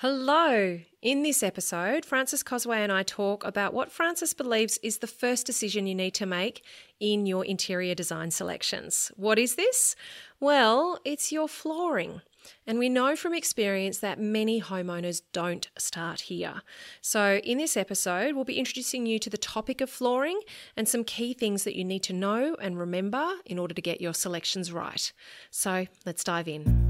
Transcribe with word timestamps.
Hello. 0.00 0.80
In 1.02 1.22
this 1.24 1.42
episode, 1.42 2.06
Frances 2.06 2.42
Cosway 2.42 2.78
and 2.78 2.90
I 2.90 3.02
talk 3.02 3.44
about 3.44 3.74
what 3.74 3.92
Frances 3.92 4.32
believes 4.32 4.78
is 4.82 5.00
the 5.00 5.06
first 5.06 5.44
decision 5.44 5.86
you 5.86 5.94
need 5.94 6.14
to 6.14 6.24
make 6.24 6.64
in 7.00 7.26
your 7.26 7.44
interior 7.44 7.94
design 7.94 8.30
selections. 8.30 9.12
What 9.16 9.38
is 9.38 9.56
this? 9.56 9.94
Well, 10.40 10.98
it's 11.04 11.32
your 11.32 11.48
flooring. 11.48 12.22
And 12.66 12.78
we 12.78 12.88
know 12.88 13.14
from 13.14 13.34
experience 13.34 13.98
that 13.98 14.18
many 14.18 14.58
homeowners 14.62 15.20
don't 15.34 15.68
start 15.76 16.22
here. 16.22 16.62
So, 17.02 17.38
in 17.44 17.58
this 17.58 17.76
episode, 17.76 18.34
we'll 18.34 18.44
be 18.44 18.58
introducing 18.58 19.04
you 19.04 19.18
to 19.18 19.28
the 19.28 19.36
topic 19.36 19.82
of 19.82 19.90
flooring 19.90 20.40
and 20.78 20.88
some 20.88 21.04
key 21.04 21.34
things 21.34 21.64
that 21.64 21.76
you 21.76 21.84
need 21.84 22.02
to 22.04 22.14
know 22.14 22.56
and 22.62 22.78
remember 22.78 23.34
in 23.44 23.58
order 23.58 23.74
to 23.74 23.82
get 23.82 24.00
your 24.00 24.14
selections 24.14 24.72
right. 24.72 25.12
So, 25.50 25.88
let's 26.06 26.24
dive 26.24 26.48
in. 26.48 26.89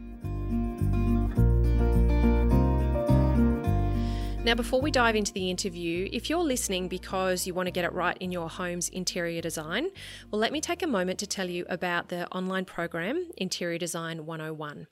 Now, 4.43 4.55
before 4.55 4.81
we 4.81 4.89
dive 4.89 5.15
into 5.15 5.33
the 5.33 5.51
interview, 5.51 6.09
if 6.11 6.27
you're 6.27 6.39
listening 6.39 6.87
because 6.87 7.45
you 7.45 7.53
want 7.53 7.67
to 7.67 7.71
get 7.71 7.85
it 7.85 7.93
right 7.93 8.17
in 8.19 8.31
your 8.31 8.49
home's 8.49 8.89
interior 8.89 9.39
design, 9.39 9.89
well, 10.31 10.41
let 10.41 10.51
me 10.51 10.59
take 10.59 10.81
a 10.81 10.87
moment 10.87 11.19
to 11.19 11.27
tell 11.27 11.47
you 11.47 11.63
about 11.69 12.09
the 12.09 12.27
online 12.29 12.65
program, 12.65 13.29
Interior 13.37 13.77
Design 13.77 14.25
101. 14.25 14.87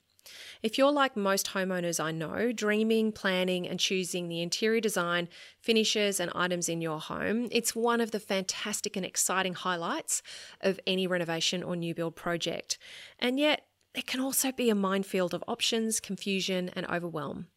If 0.62 0.78
you're 0.78 0.92
like 0.92 1.16
most 1.16 1.48
homeowners 1.48 1.98
I 1.98 2.12
know, 2.12 2.52
dreaming, 2.52 3.10
planning, 3.10 3.66
and 3.66 3.80
choosing 3.80 4.28
the 4.28 4.40
interior 4.40 4.80
design, 4.80 5.28
finishes, 5.60 6.20
and 6.20 6.30
items 6.32 6.68
in 6.68 6.80
your 6.80 7.00
home, 7.00 7.48
it's 7.50 7.74
one 7.74 8.00
of 8.00 8.12
the 8.12 8.20
fantastic 8.20 8.96
and 8.96 9.04
exciting 9.04 9.54
highlights 9.54 10.22
of 10.60 10.78
any 10.86 11.08
renovation 11.08 11.64
or 11.64 11.74
new 11.74 11.92
build 11.92 12.14
project. 12.14 12.78
And 13.18 13.40
yet, 13.40 13.66
it 13.96 14.06
can 14.06 14.20
also 14.20 14.52
be 14.52 14.70
a 14.70 14.76
minefield 14.76 15.34
of 15.34 15.42
options, 15.48 15.98
confusion, 15.98 16.70
and 16.76 16.86
overwhelm. 16.86 17.48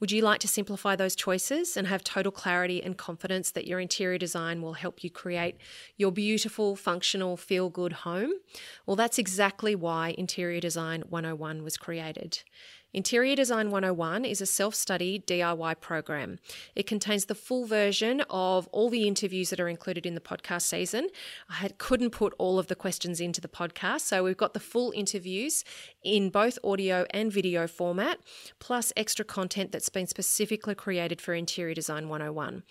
Would 0.00 0.12
you 0.12 0.22
like 0.22 0.40
to 0.40 0.48
simplify 0.48 0.96
those 0.96 1.16
choices 1.16 1.76
and 1.76 1.86
have 1.86 2.04
total 2.04 2.32
clarity 2.32 2.82
and 2.82 2.96
confidence 2.96 3.50
that 3.52 3.66
your 3.66 3.80
interior 3.80 4.18
design 4.18 4.62
will 4.62 4.74
help 4.74 5.04
you 5.04 5.10
create 5.10 5.56
your 5.96 6.12
beautiful, 6.12 6.76
functional, 6.76 7.36
feel 7.36 7.70
good 7.70 7.92
home? 7.92 8.32
Well, 8.86 8.96
that's 8.96 9.18
exactly 9.18 9.74
why 9.74 10.14
Interior 10.16 10.60
Design 10.60 11.02
101 11.08 11.62
was 11.62 11.76
created. 11.76 12.42
Interior 12.94 13.34
Design 13.34 13.72
101 13.72 14.24
is 14.24 14.40
a 14.40 14.46
self 14.46 14.72
study 14.72 15.18
DIY 15.26 15.80
program. 15.80 16.38
It 16.76 16.86
contains 16.86 17.24
the 17.24 17.34
full 17.34 17.66
version 17.66 18.20
of 18.30 18.68
all 18.68 18.88
the 18.88 19.08
interviews 19.08 19.50
that 19.50 19.58
are 19.58 19.68
included 19.68 20.06
in 20.06 20.14
the 20.14 20.20
podcast 20.20 20.62
season. 20.62 21.08
I 21.50 21.54
had, 21.54 21.78
couldn't 21.78 22.10
put 22.10 22.34
all 22.38 22.56
of 22.56 22.68
the 22.68 22.76
questions 22.76 23.20
into 23.20 23.40
the 23.40 23.48
podcast, 23.48 24.02
so 24.02 24.22
we've 24.22 24.36
got 24.36 24.54
the 24.54 24.60
full 24.60 24.92
interviews 24.94 25.64
in 26.04 26.30
both 26.30 26.56
audio 26.62 27.04
and 27.10 27.32
video 27.32 27.66
format, 27.66 28.20
plus 28.60 28.92
extra 28.96 29.24
content 29.24 29.72
that's 29.72 29.88
been 29.88 30.06
specifically 30.06 30.76
created 30.76 31.20
for 31.20 31.34
Interior 31.34 31.74
Design 31.74 32.08
101. 32.08 32.62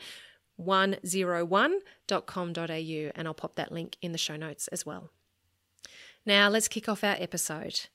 101.com.au, 0.61 3.11
and 3.15 3.29
I'll 3.29 3.35
pop 3.35 3.57
that 3.57 3.73
link 3.73 3.97
in 4.01 4.13
the 4.13 4.19
show 4.19 4.37
notes 4.37 4.69
as 4.69 4.87
well. 4.87 5.11
Now, 6.25 6.49
let's 6.49 6.69
kick 6.69 6.89
off 6.89 7.05
our 7.05 7.17
episode. 7.19 7.89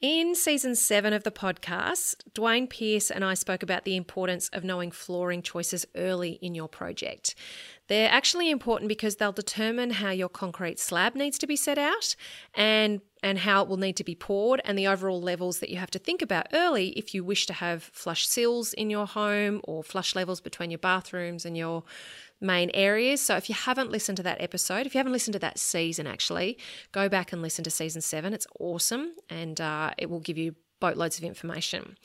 In 0.00 0.34
season 0.34 0.74
seven 0.74 1.12
of 1.12 1.22
the 1.22 1.30
podcast, 1.30 2.16
Dwayne 2.32 2.68
Pierce 2.68 3.08
and 3.08 3.24
I 3.24 3.34
spoke 3.34 3.62
about 3.62 3.84
the 3.84 3.94
importance 3.94 4.48
of 4.48 4.64
knowing 4.64 4.90
flooring 4.90 5.42
choices 5.42 5.86
early 5.94 6.40
in 6.42 6.56
your 6.56 6.68
project. 6.68 7.36
They're 7.86 8.10
actually 8.10 8.50
important 8.50 8.88
because 8.88 9.16
they'll 9.16 9.30
determine 9.30 9.90
how 9.90 10.10
your 10.10 10.28
concrete 10.28 10.80
slab 10.80 11.14
needs 11.14 11.38
to 11.38 11.46
be 11.46 11.54
set 11.54 11.78
out 11.78 12.16
and 12.54 13.00
and 13.22 13.38
how 13.38 13.62
it 13.62 13.68
will 13.68 13.76
need 13.76 13.96
to 13.96 14.04
be 14.04 14.14
poured 14.14 14.60
and 14.64 14.76
the 14.76 14.86
overall 14.86 15.20
levels 15.20 15.60
that 15.60 15.70
you 15.70 15.76
have 15.76 15.90
to 15.90 15.98
think 15.98 16.22
about 16.22 16.48
early 16.52 16.88
if 16.90 17.14
you 17.14 17.22
wish 17.22 17.46
to 17.46 17.52
have 17.52 17.84
flush 17.84 18.26
sills 18.26 18.72
in 18.72 18.90
your 18.90 19.06
home 19.06 19.60
or 19.64 19.82
flush 19.82 20.16
levels 20.16 20.40
between 20.40 20.70
your 20.70 20.78
bathrooms 20.78 21.44
and 21.44 21.56
your 21.56 21.84
main 22.40 22.70
areas. 22.74 23.20
So 23.20 23.36
if 23.36 23.48
you 23.48 23.54
haven't 23.54 23.90
listened 23.90 24.16
to 24.16 24.22
that 24.24 24.40
episode, 24.40 24.86
if 24.86 24.94
you 24.94 24.98
haven't 24.98 25.12
listened 25.12 25.34
to 25.34 25.38
that 25.38 25.58
season 25.58 26.06
actually, 26.06 26.58
go 26.90 27.08
back 27.08 27.32
and 27.32 27.40
listen 27.40 27.62
to 27.64 27.70
season 27.70 28.02
seven. 28.02 28.32
It's 28.32 28.46
awesome 28.58 29.12
and 29.30 29.60
uh, 29.60 29.92
it 29.96 30.10
will 30.10 30.20
give 30.20 30.36
you 30.36 30.56
boatloads 30.82 31.16
of 31.16 31.22
information. 31.24 31.96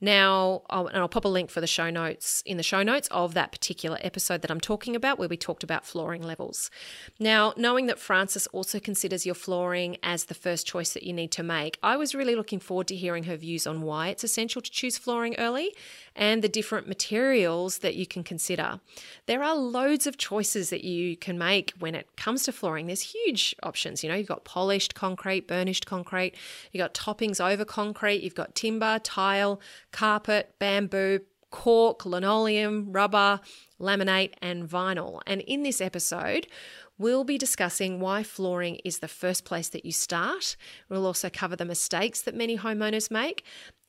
Now, 0.00 0.62
I'll, 0.70 0.86
and 0.86 0.98
I'll 0.98 1.08
pop 1.08 1.24
a 1.24 1.28
link 1.28 1.50
for 1.50 1.60
the 1.60 1.66
show 1.66 1.90
notes 1.90 2.44
in 2.46 2.56
the 2.58 2.62
show 2.62 2.84
notes 2.84 3.08
of 3.10 3.34
that 3.34 3.50
particular 3.50 3.98
episode 4.02 4.40
that 4.42 4.50
I'm 4.52 4.60
talking 4.60 4.94
about, 4.94 5.18
where 5.18 5.28
we 5.28 5.36
talked 5.36 5.64
about 5.64 5.84
flooring 5.84 6.22
levels. 6.22 6.70
Now, 7.18 7.52
knowing 7.56 7.86
that 7.86 7.98
Frances 7.98 8.46
also 8.48 8.78
considers 8.78 9.26
your 9.26 9.34
flooring 9.34 9.96
as 10.04 10.26
the 10.26 10.34
first 10.34 10.64
choice 10.64 10.92
that 10.94 11.02
you 11.02 11.12
need 11.12 11.32
to 11.32 11.42
make, 11.42 11.76
I 11.82 11.96
was 11.96 12.14
really 12.14 12.36
looking 12.36 12.60
forward 12.60 12.86
to 12.86 12.96
hearing 12.96 13.24
her 13.24 13.36
views 13.36 13.66
on 13.66 13.82
why 13.82 14.08
it's 14.08 14.22
essential 14.22 14.62
to 14.62 14.70
choose 14.70 14.96
flooring 14.96 15.34
early 15.36 15.74
and 16.20 16.42
the 16.42 16.48
different 16.48 16.86
materials 16.86 17.78
that 17.78 17.96
you 17.96 18.06
can 18.06 18.22
consider. 18.22 18.78
There 19.24 19.42
are 19.42 19.56
loads 19.56 20.06
of 20.06 20.18
choices 20.18 20.68
that 20.68 20.84
you 20.84 21.16
can 21.16 21.38
make 21.38 21.72
when 21.78 21.94
it 21.94 22.14
comes 22.16 22.42
to 22.44 22.52
flooring. 22.52 22.86
There's 22.86 23.14
huge 23.14 23.56
options. 23.62 24.04
You 24.04 24.10
know, 24.10 24.16
you've 24.16 24.28
got 24.28 24.44
polished 24.44 24.94
concrete, 24.94 25.48
burnished 25.48 25.86
concrete, 25.86 26.34
you've 26.70 26.82
got 26.82 26.92
toppings 26.92 27.40
over 27.44 27.64
concrete, 27.64 28.22
you've 28.22 28.34
got 28.34 28.54
timber, 28.54 28.98
tile, 28.98 29.60
carpet, 29.92 30.54
bamboo, 30.58 31.20
cork, 31.50 32.04
linoleum, 32.04 32.92
rubber, 32.92 33.40
laminate, 33.80 34.34
and 34.42 34.68
vinyl. 34.68 35.20
And 35.26 35.40
in 35.40 35.64
this 35.64 35.80
episode, 35.80 36.46
We'll 36.98 37.24
be 37.24 37.38
discussing 37.38 37.98
why 37.98 38.22
flooring 38.22 38.78
is 38.84 38.98
the 38.98 39.08
first 39.08 39.46
place 39.46 39.70
that 39.70 39.86
you 39.86 39.90
start. 39.90 40.54
We'll 40.90 41.06
also 41.06 41.30
cover 41.30 41.56
the 41.56 41.64
mistakes 41.64 42.20
that 42.20 42.34
many 42.34 42.58
homeowners 42.58 43.10
make 43.10 43.42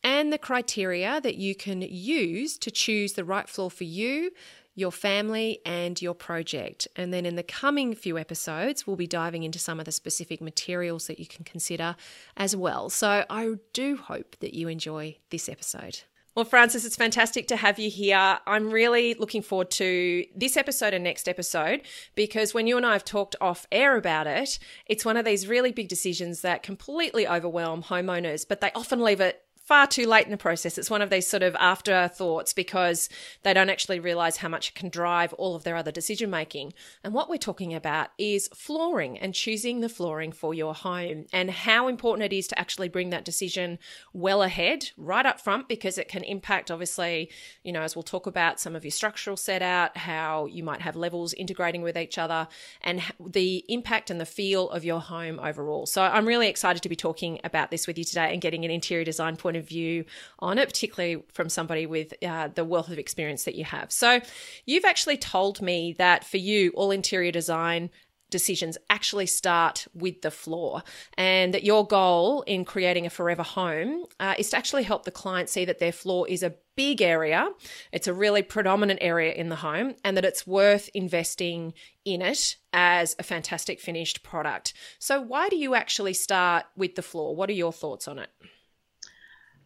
and 0.04 0.32
the 0.32 0.38
criteria 0.38 1.22
that 1.22 1.36
you 1.36 1.56
can 1.56 1.82
use 1.82 2.58
to 2.60 2.72
choose 2.72 3.14
the 3.14 3.24
right 3.24 3.48
floor 3.48 3.70
for 3.70 3.84
you, 3.84 4.32
your 4.76 4.92
family, 4.92 5.60
and 5.66 6.02
your 6.02 6.14
project. 6.14 6.88
And 6.96 7.14
then 7.14 7.26
in 7.26 7.36
the 7.36 7.44
coming 7.44 7.94
few 7.94 8.18
episodes, 8.18 8.88
we'll 8.88 8.96
be 8.96 9.08
diving 9.08 9.44
into 9.44 9.60
some 9.60 9.80
of 9.80 9.86
the 9.86 9.92
specific 9.92 10.42
materials 10.42 11.08
that 11.08 11.20
you 11.20 11.26
can 11.26 11.44
consider 11.44 11.96
as 12.38 12.56
well. 12.56 12.90
So 12.90 13.26
I 13.30 13.54
do 13.74 13.98
hope 13.98 14.38
that 14.40 14.54
you 14.54 14.68
enjoy 14.68 15.18
this 15.30 15.50
episode. 15.50 16.02
Well, 16.34 16.46
Frances, 16.46 16.86
it's 16.86 16.96
fantastic 16.96 17.50
to 17.50 17.58
have 17.58 17.78
you 17.78 17.90
here. 17.90 18.40
I'm 18.48 18.72
really 18.72 19.16
looking 19.16 19.42
forward 19.42 19.70
to 19.72 20.26
this 20.34 20.56
episode 20.56 20.94
and 20.94 21.04
next 21.04 21.28
episode 21.28 21.82
because 22.16 22.54
when 22.54 22.68
you 22.68 22.78
and 22.78 22.86
I 22.86 22.94
have 22.94 23.04
talked 23.04 23.36
off 23.42 23.68
air 23.70 23.98
about 23.98 24.28
it, 24.28 24.58
it's 24.86 25.04
one 25.04 25.18
of 25.18 25.26
these 25.26 25.46
really 25.46 25.74
big 25.74 25.90
decisions 25.90 26.40
that 26.40 26.64
completely 26.64 27.28
overwhelm 27.28 27.84
homeowners, 27.84 28.48
but 28.48 28.62
they 28.62 28.72
often 28.74 29.02
leave 29.02 29.20
it 29.20 29.44
far 29.72 29.88
too 29.88 30.06
late 30.06 30.26
in 30.26 30.32
the 30.32 30.38
process. 30.38 30.78
It's 30.78 30.90
one 30.90 31.02
of 31.02 31.10
these 31.10 31.30
sort 31.30 31.44
of 31.44 31.56
afterthoughts 31.56 32.52
because 32.52 33.08
they 33.44 33.54
don't 33.54 33.70
actually 33.70 34.02
realize 34.02 34.36
how 34.36 34.50
much 34.50 34.68
it 34.68 34.76
can 34.76 34.90
drive 34.90 35.32
all 35.36 35.56
of 35.56 35.64
their 35.64 35.78
other 35.78 35.94
decision 35.94 36.30
making. 36.30 36.74
And 37.06 37.14
what 37.14 37.30
we're 37.30 37.38
talking 37.38 37.74
about 37.74 38.10
is 38.18 38.50
flooring 38.54 39.18
and 39.18 39.34
choosing 39.34 39.80
the 39.80 39.88
flooring 39.88 40.34
for 40.34 40.54
your 40.54 40.74
home 40.74 41.26
and 41.32 41.50
how 41.50 41.88
important 41.88 42.34
it 42.34 42.36
is 42.36 42.50
to 42.50 42.60
actually 42.60 42.90
bring 42.90 43.12
that 43.12 43.24
decision 43.24 43.80
well 44.12 44.44
ahead, 44.44 44.92
right 44.98 45.26
up 45.26 45.40
front, 45.40 45.70
because 45.70 45.98
it 45.98 46.10
can 46.10 46.26
impact, 46.26 46.70
obviously, 46.70 47.32
you 47.64 47.72
know, 47.72 47.82
as 47.82 47.96
we'll 47.96 48.04
talk 48.04 48.28
about 48.28 48.60
some 48.60 48.76
of 48.76 48.84
your 48.84 48.92
structural 48.92 49.38
set 49.38 49.62
out, 49.62 49.96
how 49.96 50.48
you 50.48 50.64
might 50.64 50.82
have 50.82 50.98
levels 50.98 51.34
integrating 51.36 51.82
with 51.82 51.98
each 51.98 52.18
other, 52.18 52.50
and 52.82 53.02
the 53.26 53.64
impact 53.70 54.10
and 54.10 54.20
the 54.20 54.26
feel 54.26 54.70
of 54.72 54.84
your 54.84 55.00
home 55.00 55.40
overall. 55.42 55.86
So 55.86 56.02
I'm 56.02 56.26
really 56.26 56.50
excited 56.50 56.84
to 56.84 56.90
be 56.90 56.98
talking 56.98 57.40
about 57.46 57.72
this 57.72 57.88
with 57.88 57.98
you 57.98 58.04
today 58.04 58.34
and 58.34 58.42
getting 58.42 58.66
an 58.66 58.72
interior 58.72 59.06
design 59.06 59.38
point 59.38 59.56
of 59.56 59.61
view 59.62 60.06
on 60.40 60.58
it, 60.58 60.68
particularly 60.68 61.24
from 61.34 61.50
somebody 61.50 61.86
with 61.86 62.14
uh, 62.24 62.50
the 62.50 62.66
wealth 62.66 62.90
of 62.90 63.00
experience 63.00 63.44
that 63.44 63.56
you 63.56 63.66
have. 63.66 63.92
So 63.92 64.22
you've 64.66 64.86
actually 64.86 65.18
told 65.18 65.62
me 65.62 65.94
that 65.98 66.24
for 66.24 66.38
you, 66.38 66.72
all 66.76 66.92
interior 66.92 67.32
design 67.32 67.90
decisions 68.32 68.78
actually 68.90 69.28
start 69.28 69.86
with 69.94 70.24
the 70.24 70.32
floor, 70.32 70.82
and 71.18 71.54
that 71.54 71.64
your 71.64 71.86
goal 71.86 72.42
in 72.44 72.66
creating 72.66 73.06
a 73.06 73.12
forever 73.12 73.44
home 73.44 74.06
uh, 74.20 74.34
is 74.40 74.50
to 74.50 74.58
actually 74.58 74.84
help 74.84 75.04
the 75.04 75.12
client 75.12 75.50
see 75.50 75.66
that 75.66 75.78
their 75.78 75.92
floor 75.92 76.28
is 76.28 76.42
a 76.42 76.56
big 76.76 77.02
area, 77.02 77.48
it's 77.92 78.08
a 78.08 78.14
really 78.14 78.42
predominant 78.42 79.00
area 79.04 79.34
in 79.34 79.50
the 79.50 79.58
home, 79.58 79.94
and 80.04 80.18
that 80.18 80.26
it's 80.26 80.48
worth 80.48 80.90
investing 80.96 81.74
in 82.06 82.22
it 82.22 82.56
as 82.74 83.16
a 83.20 83.24
fantastic 83.24 83.80
finished 83.80 84.24
product. 84.24 84.74
So, 84.98 85.22
why 85.22 85.50
do 85.50 85.58
you 85.58 85.76
actually 85.76 86.14
start 86.14 86.66
with 86.76 86.96
the 86.96 87.04
floor? 87.04 87.36
What 87.36 87.50
are 87.50 87.54
your 87.54 87.74
thoughts 87.74 88.08
on 88.08 88.18
it? 88.18 88.30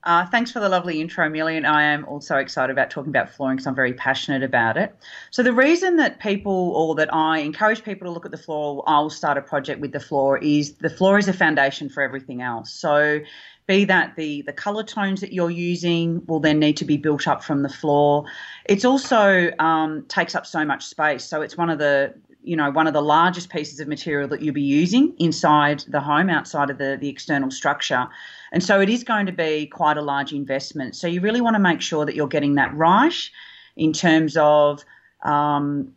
Uh, 0.06 0.24
thanks 0.28 0.52
for 0.52 0.60
the 0.60 0.70
lovely 0.70 1.02
intro, 1.02 1.28
Millie. 1.28 1.58
And 1.58 1.66
I 1.66 1.82
am 1.82 2.06
also 2.06 2.36
excited 2.38 2.72
about 2.72 2.92
talking 2.92 3.10
about 3.10 3.28
flooring 3.28 3.58
because 3.58 3.66
I'm 3.66 3.74
very 3.74 3.94
passionate 3.94 4.44
about 4.44 4.78
it. 4.78 4.96
So, 5.32 5.42
the 5.42 5.52
reason 5.52 5.96
that 5.98 6.20
people 6.20 6.74
or 6.76 6.94
that 6.96 7.12
I 7.12 7.40
encourage 7.40 7.84
people 7.84 8.06
to 8.06 8.12
look 8.12 8.24
at 8.24 8.32
the 8.32 8.38
floor, 8.38 8.84
I'll 8.86 9.10
start 9.10 9.36
a 9.38 9.42
project 9.42 9.82
with 9.82 9.94
the 9.94 10.00
floor, 10.00 10.38
is 10.38 10.74
the 10.76 10.92
floor 10.92 11.18
is 11.18 11.28
a 11.28 11.34
foundation 11.34 11.90
for 11.90 12.04
everything 12.04 12.44
else. 12.44 12.72
So, 12.72 13.20
be 13.66 13.84
that 13.86 14.16
the 14.16 14.44
the 14.44 14.54
color 14.54 14.84
tones 14.84 15.22
that 15.22 15.34
you're 15.34 15.50
using 15.50 16.24
will 16.28 16.40
then 16.40 16.60
need 16.60 16.78
to 16.78 16.86
be 16.86 16.98
built 16.98 17.28
up 17.28 17.44
from 17.44 17.64
the 17.64 17.70
floor. 17.70 18.26
It's 18.66 18.86
also 18.86 19.50
um, 19.58 20.06
takes 20.08 20.36
up 20.36 20.46
so 20.46 20.64
much 20.64 20.86
space, 20.86 21.24
so 21.24 21.42
it's 21.42 21.58
one 21.58 21.72
of 21.72 21.80
the 21.80 22.14
you 22.46 22.56
know 22.56 22.70
one 22.72 22.88
of 22.88 22.94
the 22.94 23.02
largest 23.02 23.50
pieces 23.50 23.80
of 23.80 23.88
material 23.88 24.28
that 24.28 24.42
you'll 24.42 24.54
be 24.54 24.62
using 24.62 25.14
inside 25.20 25.84
the 25.88 26.00
home 26.00 26.30
outside 26.30 26.70
of 26.70 26.78
the 26.78 26.98
the 27.00 27.10
external 27.10 27.52
structure 27.52 28.08
and 28.56 28.64
so 28.64 28.80
it 28.80 28.90
is 28.90 29.04
going 29.04 29.26
to 29.26 29.34
be 29.34 29.66
quite 29.68 29.98
a 29.98 30.02
large 30.02 30.32
investment. 30.32 30.96
So 30.96 31.08
you 31.08 31.20
really 31.20 31.42
want 31.42 31.56
to 31.56 31.60
make 31.60 31.82
sure 31.82 32.06
that 32.06 32.16
you're 32.16 32.26
getting 32.26 32.56
that 32.56 32.74
right 32.74 33.30
in 33.76 33.92
terms 33.92 34.38
of 34.38 34.86
um, 35.26 35.94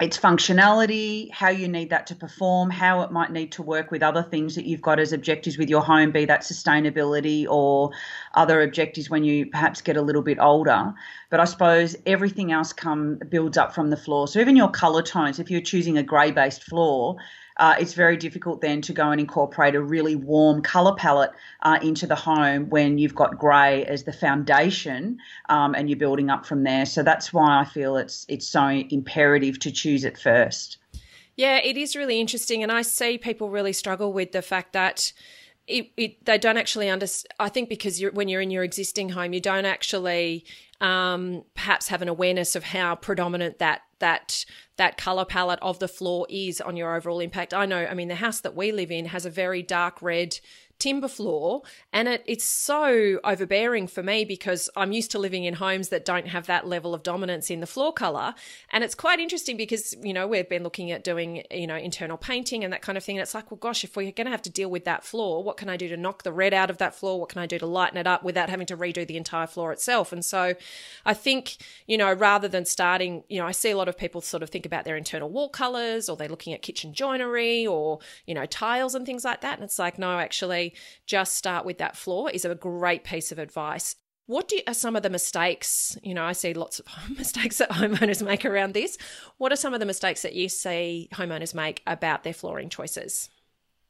its 0.00 0.18
functionality, 0.18 1.30
how 1.30 1.50
you 1.50 1.68
need 1.68 1.90
that 1.90 2.08
to 2.08 2.16
perform, 2.16 2.68
how 2.68 3.02
it 3.02 3.12
might 3.12 3.30
need 3.30 3.52
to 3.52 3.62
work 3.62 3.92
with 3.92 4.02
other 4.02 4.24
things 4.24 4.56
that 4.56 4.64
you've 4.64 4.82
got 4.82 4.98
as 4.98 5.12
objectives 5.12 5.56
with 5.56 5.70
your 5.70 5.82
home, 5.82 6.10
be 6.10 6.24
that 6.24 6.40
sustainability 6.40 7.46
or 7.48 7.92
other 8.34 8.62
objectives 8.62 9.08
when 9.08 9.22
you 9.22 9.46
perhaps 9.46 9.80
get 9.80 9.96
a 9.96 10.02
little 10.02 10.22
bit 10.22 10.38
older. 10.40 10.92
But 11.30 11.38
I 11.38 11.44
suppose 11.44 11.94
everything 12.06 12.50
else 12.50 12.72
come 12.72 13.20
builds 13.28 13.56
up 13.56 13.72
from 13.72 13.90
the 13.90 13.96
floor. 13.96 14.26
So 14.26 14.40
even 14.40 14.56
your 14.56 14.70
color 14.70 15.02
tones, 15.02 15.38
if 15.38 15.48
you're 15.48 15.60
choosing 15.60 15.96
a 15.96 16.02
grey 16.02 16.32
based 16.32 16.64
floor, 16.64 17.16
uh, 17.58 17.74
it's 17.78 17.94
very 17.94 18.16
difficult 18.16 18.60
then 18.60 18.80
to 18.82 18.92
go 18.92 19.10
and 19.10 19.20
incorporate 19.20 19.74
a 19.74 19.82
really 19.82 20.16
warm 20.16 20.60
colour 20.60 20.94
palette 20.96 21.30
uh, 21.62 21.78
into 21.82 22.06
the 22.06 22.16
home 22.16 22.68
when 22.68 22.98
you've 22.98 23.14
got 23.14 23.38
grey 23.38 23.84
as 23.84 24.04
the 24.04 24.12
foundation 24.12 25.18
um, 25.48 25.74
and 25.74 25.88
you're 25.88 25.98
building 25.98 26.30
up 26.30 26.44
from 26.44 26.64
there. 26.64 26.84
So 26.84 27.02
that's 27.02 27.32
why 27.32 27.60
I 27.60 27.64
feel 27.64 27.96
it's 27.96 28.26
it's 28.28 28.46
so 28.46 28.66
imperative 28.68 29.58
to 29.60 29.70
choose 29.70 30.04
it 30.04 30.18
first. 30.18 30.78
Yeah, 31.36 31.58
it 31.58 31.76
is 31.76 31.96
really 31.96 32.20
interesting, 32.20 32.62
and 32.62 32.70
I 32.70 32.82
see 32.82 33.18
people 33.18 33.50
really 33.50 33.72
struggle 33.72 34.12
with 34.12 34.32
the 34.32 34.42
fact 34.42 34.72
that. 34.72 35.12
It, 35.66 35.90
it, 35.96 36.24
they 36.26 36.36
don't 36.36 36.58
actually 36.58 36.90
understand. 36.90 37.32
I 37.38 37.48
think 37.48 37.68
because 37.68 38.00
you're, 38.00 38.12
when 38.12 38.28
you're 38.28 38.42
in 38.42 38.50
your 38.50 38.64
existing 38.64 39.10
home, 39.10 39.32
you 39.32 39.40
don't 39.40 39.64
actually 39.64 40.44
um, 40.80 41.44
perhaps 41.54 41.88
have 41.88 42.02
an 42.02 42.08
awareness 42.08 42.54
of 42.54 42.64
how 42.64 42.96
predominant 42.96 43.58
that 43.58 43.82
that 44.00 44.44
that 44.76 44.98
color 44.98 45.24
palette 45.24 45.60
of 45.62 45.78
the 45.78 45.88
floor 45.88 46.26
is 46.28 46.60
on 46.60 46.76
your 46.76 46.94
overall 46.94 47.20
impact. 47.20 47.54
I 47.54 47.64
know, 47.64 47.86
I 47.86 47.94
mean, 47.94 48.08
the 48.08 48.16
house 48.16 48.40
that 48.40 48.54
we 48.54 48.72
live 48.72 48.90
in 48.90 49.06
has 49.06 49.24
a 49.24 49.30
very 49.30 49.62
dark 49.62 50.02
red 50.02 50.38
timber 50.84 51.08
floor 51.08 51.62
and 51.94 52.08
it, 52.08 52.22
it's 52.26 52.44
so 52.44 53.18
overbearing 53.24 53.86
for 53.86 54.02
me 54.02 54.22
because 54.22 54.68
i'm 54.76 54.92
used 54.92 55.10
to 55.10 55.18
living 55.18 55.44
in 55.44 55.54
homes 55.54 55.88
that 55.88 56.04
don't 56.04 56.28
have 56.28 56.46
that 56.46 56.66
level 56.66 56.92
of 56.92 57.02
dominance 57.02 57.50
in 57.50 57.60
the 57.60 57.66
floor 57.66 57.90
color 57.90 58.34
and 58.70 58.84
it's 58.84 58.94
quite 58.94 59.18
interesting 59.18 59.56
because 59.56 59.96
you 60.02 60.12
know 60.12 60.26
we've 60.26 60.48
been 60.48 60.62
looking 60.62 60.90
at 60.90 61.02
doing 61.02 61.42
you 61.50 61.66
know 61.66 61.76
internal 61.76 62.18
painting 62.18 62.64
and 62.64 62.72
that 62.72 62.82
kind 62.82 62.98
of 62.98 63.04
thing. 63.04 63.16
And 63.16 63.22
it's 63.22 63.34
like 63.34 63.50
well 63.50 63.58
gosh 63.58 63.82
if 63.82 63.96
we're 63.96 64.12
going 64.12 64.26
to 64.26 64.30
have 64.30 64.42
to 64.42 64.50
deal 64.50 64.70
with 64.70 64.84
that 64.84 65.04
floor 65.04 65.42
what 65.42 65.56
can 65.56 65.68
i 65.70 65.76
do 65.76 65.88
to 65.88 65.96
knock 65.96 66.22
the 66.22 66.32
red 66.32 66.52
out 66.52 66.68
of 66.70 66.78
that 66.78 66.94
floor? 66.94 67.18
What 67.18 67.30
can 67.30 67.40
i 67.40 67.46
do 67.46 67.58
to 67.58 67.66
lighten 67.66 67.96
it 67.96 68.06
up 68.06 68.22
without 68.22 68.50
having 68.50 68.66
to 68.66 68.76
redo 68.76 69.06
the 69.06 69.16
entire 69.16 69.46
floor 69.46 69.72
itself? 69.72 70.12
And 70.12 70.24
so 70.24 70.54
i 71.06 71.14
think 71.14 71.56
you 71.86 71.96
know 71.96 72.12
rather 72.12 72.48
than 72.48 72.64
starting 72.64 73.24
you 73.28 73.40
know 73.40 73.46
i 73.46 73.52
see 73.52 73.70
a 73.70 73.76
lot 73.76 73.88
of 73.88 73.96
people 73.96 74.20
sort 74.20 74.42
of 74.42 74.50
think 74.50 74.66
about 74.66 74.84
their 74.84 74.96
internal 74.96 75.30
wall 75.30 75.48
colors 75.48 76.08
or 76.10 76.16
they're 76.16 76.28
looking 76.28 76.52
at 76.52 76.60
kitchen 76.60 76.92
joinery 76.92 77.66
or 77.66 78.00
you 78.26 78.34
know 78.34 78.46
tiles 78.46 78.94
and 78.94 79.06
things 79.06 79.24
like 79.24 79.40
that. 79.40 79.54
And 79.54 79.64
it's 79.64 79.78
like 79.78 79.98
no 79.98 80.18
actually 80.18 80.73
just 81.06 81.34
start 81.34 81.64
with 81.64 81.78
that 81.78 81.96
floor 81.96 82.30
is 82.30 82.44
a 82.44 82.54
great 82.54 83.04
piece 83.04 83.32
of 83.32 83.38
advice. 83.38 83.96
What 84.26 84.48
do, 84.48 84.56
you, 84.56 84.62
are 84.66 84.74
some 84.74 84.96
of 84.96 85.02
the 85.02 85.10
mistakes? 85.10 85.98
You 86.02 86.14
know, 86.14 86.24
I 86.24 86.32
see 86.32 86.54
lots 86.54 86.78
of 86.78 86.86
mistakes 87.18 87.58
that 87.58 87.70
homeowners 87.70 88.24
make 88.24 88.44
around 88.44 88.72
this. 88.72 88.96
What 89.36 89.52
are 89.52 89.56
some 89.56 89.74
of 89.74 89.80
the 89.80 89.86
mistakes 89.86 90.22
that 90.22 90.34
you 90.34 90.48
see 90.48 91.08
homeowners 91.12 91.54
make 91.54 91.82
about 91.86 92.24
their 92.24 92.32
flooring 92.32 92.70
choices? 92.70 93.28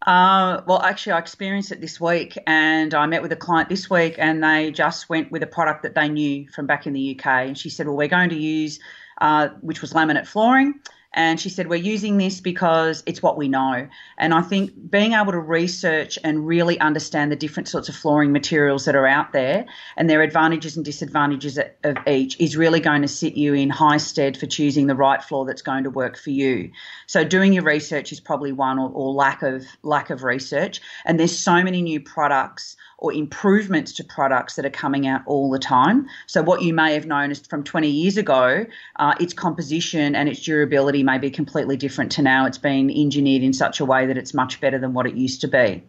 Uh, 0.07 0.61
well, 0.67 0.83
actually, 0.83 1.13
I 1.13 1.19
experienced 1.19 1.73
it 1.73 1.81
this 1.81 2.01
week, 2.01 2.37
and 2.47 2.93
I 2.93 3.07
met 3.07 3.23
with 3.23 3.33
a 3.33 3.37
client 3.37 3.71
this 3.71 3.89
week, 3.89 4.17
and 4.19 4.43
they 4.43 4.71
just 4.71 5.09
went 5.09 5.33
with 5.33 5.43
a 5.43 5.47
product 5.47 5.83
that 5.85 5.95
they 5.95 6.09
knew 6.09 6.47
from 6.51 6.67
back 6.67 6.87
in 6.87 6.93
the 6.93 7.19
UK. 7.19 7.27
And 7.27 7.57
she 7.57 7.71
said, 7.71 7.87
"Well, 7.87 7.97
we're 7.97 8.09
going 8.09 8.29
to 8.31 8.37
use, 8.37 8.81
uh, 9.21 9.49
which 9.61 9.81
was 9.81 9.95
laminate 9.95 10.27
flooring." 10.27 10.75
And 11.15 11.41
she 11.41 11.49
said, 11.49 11.69
We're 11.69 11.77
using 11.77 12.19
this 12.19 12.41
because 12.41 13.03
it's 13.07 13.23
what 13.23 13.39
we 13.39 13.49
know. 13.49 13.89
And 14.19 14.35
I 14.35 14.43
think 14.43 14.91
being 14.91 15.13
able 15.13 15.33
to 15.33 15.39
research 15.39 16.19
and 16.23 16.47
really 16.47 16.79
understand 16.81 17.33
the 17.33 17.37
different 17.37 17.69
sorts 17.69 17.89
of 17.89 17.95
flooring 17.95 18.33
materials 18.33 18.85
that 18.85 18.97
are 18.97 19.07
out 19.07 19.33
there 19.33 19.65
and 19.97 20.11
their 20.11 20.23
advantages 20.23 20.77
and 20.77 20.85
disadvantages 20.85 21.59
of 21.85 21.97
each 22.07 22.39
is 22.41 22.57
really 22.57 22.81
going 22.81 23.03
to 23.03 23.09
sit 23.09 23.35
you 23.35 23.55
in 23.55 23.71
high 23.71 23.97
stead 23.97 24.37
for 24.37 24.47
choosing 24.47 24.89
the 24.89 24.97
right 24.97 25.23
floor 25.23 25.47
that's 25.47 25.63
going 25.63 25.85
to 25.85 25.91
work 25.91 26.19
for 26.19 26.31
you. 26.31 26.71
So 27.07 27.25
doing 27.25 27.53
your 27.53 27.65
research 27.65 28.11
is 28.11 28.21
probably 28.21 28.53
one 28.53 28.79
or, 28.79 28.91
or 28.91 29.13
lack 29.13 29.43
of 29.43 29.65
lack 29.83 30.11
of 30.11 30.25
research. 30.25 30.81
And 31.05 31.19
there's 31.19 31.37
so 31.37 31.63
many 31.63 31.81
new 31.81 32.01
products 32.01 32.77
or 33.05 33.13
improvements 33.13 33.93
to 33.93 34.03
products 34.03 34.55
that 34.55 34.65
are 34.65 34.71
coming 34.71 35.07
out 35.07 35.21
all 35.27 35.51
the 35.51 35.59
time. 35.59 36.07
So, 36.27 36.43
what 36.43 36.63
you 36.63 36.73
may 36.73 36.95
have 36.95 37.05
known 37.05 37.31
is 37.31 37.41
from 37.41 37.63
20 37.63 37.87
years 37.87 38.17
ago, 38.17 38.65
uh, 38.97 39.15
its 39.21 39.35
composition 39.35 40.15
and 40.15 40.27
its 40.27 40.41
durability 40.41 41.03
may 41.03 41.19
be 41.19 41.31
completely 41.31 41.77
different 41.77 42.13
to 42.13 42.23
now. 42.23 42.47
It's 42.47 42.57
been 42.57 42.91
engineered 42.91 43.43
in 43.43 43.53
such 43.53 43.79
a 43.81 43.85
way 43.85 44.07
that 44.07 44.17
it's 44.17 44.33
much 44.33 44.59
better 44.59 44.79
than 44.79 44.95
what 44.95 45.07
it 45.07 45.17
used 45.17 45.43
to 45.43 45.49
be. 45.49 45.85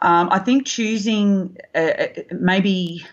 Um, 0.00 0.28
I 0.30 0.38
think 0.38 0.64
choosing 0.64 1.56
uh, 1.74 1.78
uh 1.78 2.06
maybe 2.30 3.04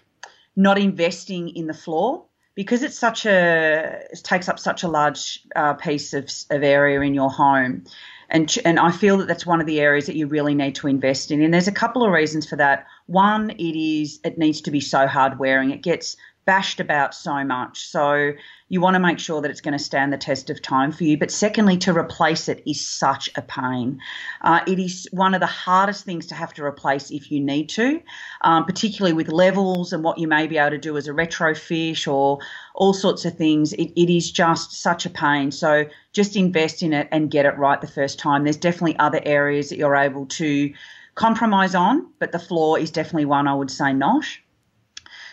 not 0.56 0.78
investing 0.78 1.50
in 1.50 1.66
the 1.66 1.74
floor 1.74 2.26
because 2.54 2.84
it's 2.84 2.98
such 2.98 3.26
a 3.26 4.04
it 4.12 4.22
takes 4.24 4.48
up 4.48 4.60
such 4.60 4.84
a 4.84 4.88
large 4.88 5.42
uh, 5.56 5.74
piece 5.74 6.14
of, 6.14 6.30
of 6.52 6.62
area 6.62 7.02
in 7.02 7.16
your 7.16 7.32
home 7.32 7.86
and 8.30 8.56
and 8.66 8.80
I 8.80 8.92
feel 8.92 9.18
that 9.18 9.28
that's 9.28 9.46
one 9.46 9.62
of 9.62 9.68
the 9.68 9.80
areas 9.80 10.08
that 10.08 10.16
you 10.16 10.28
really 10.28 10.56
need 10.56 10.76
to 10.76 10.88
invest 10.88 11.32
in. 11.32 11.42
And 11.42 11.54
there's 11.54 11.68
a 11.68 11.72
couple 11.74 12.04
of 12.04 12.12
reasons 12.12 12.48
for 12.48 12.56
that. 12.56 12.88
One, 13.08 13.52
it 13.52 13.78
is 13.78 14.20
it 14.24 14.38
needs 14.38 14.62
to 14.62 14.72
be 14.72 14.82
so 14.82 15.08
hard 15.08 15.40
wearing. 15.40 15.72
It 15.72 15.84
gets 15.84 16.18
bashed 16.46 16.80
about 16.80 17.14
so 17.16 17.44
much. 17.44 17.88
So 17.88 18.34
you 18.70 18.80
want 18.80 18.96
to 18.96 19.00
make 19.00 19.20
sure 19.20 19.42
that 19.42 19.52
it's 19.52 19.62
going 19.62 19.78
to 19.78 19.84
stand 19.84 20.14
the 20.14 20.18
test 20.18 20.50
of 20.50 20.62
time 20.62 20.92
for 20.92 21.04
you. 21.04 21.18
But 21.18 21.32
secondly, 21.32 21.78
to 21.80 21.96
replace 21.96 22.48
it 22.48 22.64
is 22.68 22.86
such 22.86 23.30
a 23.36 23.42
pain. 23.42 24.00
Uh, 24.42 24.62
it 24.68 24.80
is 24.80 25.08
one 25.12 25.34
of 25.34 25.40
the 25.40 25.48
hardest 25.48 26.06
things 26.06 26.28
to 26.28 26.36
have 26.36 26.54
to 26.54 26.64
replace 26.64 27.12
if 27.12 27.32
you 27.32 27.42
need 27.42 27.70
to, 27.70 28.02
um, 28.42 28.66
particularly 28.66 29.14
with 29.14 29.28
levels 29.28 29.92
and 29.92 30.04
what 30.04 30.18
you 30.18 30.28
may 30.28 30.48
be 30.48 30.58
able 30.58 30.72
to 30.72 30.78
do 30.78 30.98
as 30.98 31.08
a 31.08 31.12
retrofit 31.12 32.12
or 32.12 32.40
all 32.74 32.94
sorts 32.94 33.26
of 33.26 33.36
things. 33.36 33.74
It, 33.74 33.92
it 33.96 34.16
is 34.16 34.32
just 34.32 34.72
such 34.74 35.06
a 35.06 35.10
pain. 35.10 35.52
So 35.52 35.86
just 36.14 36.36
invest 36.36 36.84
in 36.84 36.94
it 36.94 37.08
and 37.12 37.32
get 37.32 37.46
it 37.46 37.58
right 37.58 37.82
the 37.82 37.88
first 37.88 38.20
time. 38.20 38.44
There's 38.44 38.58
definitely 38.58 38.98
other 39.00 39.22
areas 39.24 39.70
that 39.70 39.78
you're 39.78 39.96
able 39.96 40.28
to 40.28 40.74
compromise 41.16 41.76
on, 41.76 42.08
but 42.20 42.32
the 42.32 42.40
floor 42.40 42.78
is 42.78 42.92
definitely 42.92 43.26
one 43.26 43.48
I 43.48 43.56
would 43.56 43.72
say 43.72 43.94
not. 43.94 44.26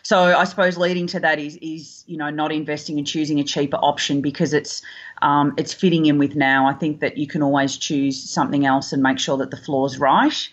So 0.05 0.37
I 0.37 0.45
suppose 0.45 0.77
leading 0.77 1.07
to 1.09 1.21
that 1.21 1.39
is 1.39 1.57
is 1.63 2.05
you 2.07 2.17
know 2.17 2.31
not 2.31 2.51
investing 2.51 2.99
and 2.99 3.07
choosing 3.07 3.39
a 3.39 3.45
cheaper 3.45 3.77
option 3.77 4.21
because 4.21 4.53
it's 4.53 4.83
um, 5.21 5.55
it's 5.57 5.73
fitting 5.73 6.07
in 6.07 6.19
with 6.19 6.35
now. 6.35 6.67
I 6.67 6.73
think 6.73 7.01
that 7.01 7.19
you 7.19 7.27
can 7.27 7.43
always 7.43 7.77
choose 7.77 8.21
something 8.21 8.67
else 8.67 8.93
and 8.93 9.03
make 9.03 9.21
sure 9.21 9.37
that 9.37 9.51
the 9.51 9.57
floor's 9.57 9.99
right. 9.99 10.49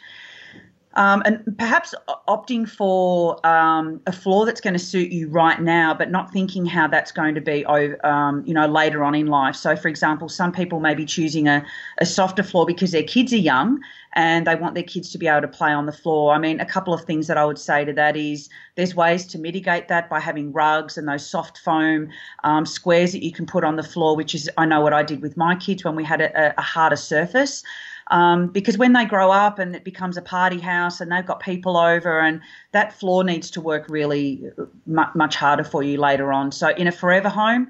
Um, 0.96 1.22
and 1.24 1.56
perhaps 1.58 1.94
opting 2.28 2.68
for 2.68 3.46
um, 3.46 4.02
a 4.08 4.12
floor 4.12 4.46
that's 4.46 4.60
going 4.60 4.74
to 4.74 4.80
suit 4.80 5.12
you 5.12 5.30
right 5.30 5.62
now, 5.62 5.94
but 5.94 6.10
not 6.10 6.34
thinking 6.34 6.66
how 6.66 6.88
that's 6.88 7.12
going 7.12 7.36
to 7.36 7.42
be, 7.42 7.64
um, 7.66 8.44
you 8.46 8.56
know, 8.56 8.66
later 8.66 9.04
on 9.04 9.14
in 9.14 9.28
life. 9.28 9.56
So, 9.56 9.76
for 9.76 9.88
example, 9.88 10.28
some 10.30 10.52
people 10.52 10.80
may 10.80 10.96
be 10.96 11.06
choosing 11.06 11.48
a, 11.48 11.64
a 12.00 12.08
softer 12.08 12.42
floor 12.42 12.66
because 12.66 12.92
their 12.92 13.04
kids 13.04 13.32
are 13.34 13.38
young 13.38 13.80
and 14.14 14.48
they 14.48 14.56
want 14.56 14.74
their 14.74 14.84
kids 14.84 15.12
to 15.12 15.20
be 15.20 15.28
able 15.28 15.42
to 15.42 15.48
play 15.48 15.72
on 15.72 15.86
the 15.86 15.92
floor. 15.92 16.34
I 16.34 16.40
mean, 16.40 16.60
a 16.60 16.66
couple 16.66 16.94
of 16.94 17.02
things 17.06 17.28
that 17.28 17.38
I 17.38 17.46
would 17.46 17.60
say 17.60 17.86
to 17.86 17.94
that 17.94 18.18
is 18.18 18.50
there's 18.76 18.96
ways 18.96 19.28
to 19.28 19.38
mitigate 19.38 19.90
that 19.90 20.10
by 20.10 20.20
having 20.20 20.52
rugs 20.52 20.98
and 20.98 21.08
those 21.08 21.26
soft 21.26 21.60
foam 21.60 22.10
um, 22.44 22.66
squares 22.66 23.12
that 23.12 23.24
you 23.24 23.32
can 23.32 23.46
put 23.46 23.64
on 23.64 23.76
the 23.76 23.84
floor, 23.84 24.16
which 24.16 24.34
is 24.34 24.50
I 24.58 24.66
know 24.66 24.82
what 24.82 24.94
I 24.94 25.04
did 25.04 25.22
with 25.22 25.38
my 25.38 25.56
kids 25.56 25.84
when 25.84 25.96
we 25.96 26.04
had 26.04 26.22
a, 26.22 26.54
a 26.58 26.62
harder 26.62 26.96
surface. 26.96 27.64
Um, 28.12 28.48
because 28.48 28.78
when 28.78 28.94
they 28.94 29.06
grow 29.06 29.32
up 29.32 29.60
and 29.60 29.76
it 29.76 29.84
becomes 29.84 30.18
a 30.18 30.22
party 30.22 30.60
house 30.60 31.00
and 31.00 31.12
they've 31.12 31.26
got 31.26 31.40
people 31.42 31.78
over 31.78 32.20
and 32.20 32.42
that 32.72 32.92
floor 32.94 33.24
needs 33.24 33.52
to 33.52 33.62
work 33.62 33.86
really 33.88 34.44
much 34.88 35.36
harder 35.36 35.64
for 35.64 35.84
you 35.84 36.00
later 36.00 36.34
on. 36.34 36.52
So 36.52 36.70
in 36.70 36.88
a 36.88 36.92
forever 36.92 37.30
home, 37.30 37.68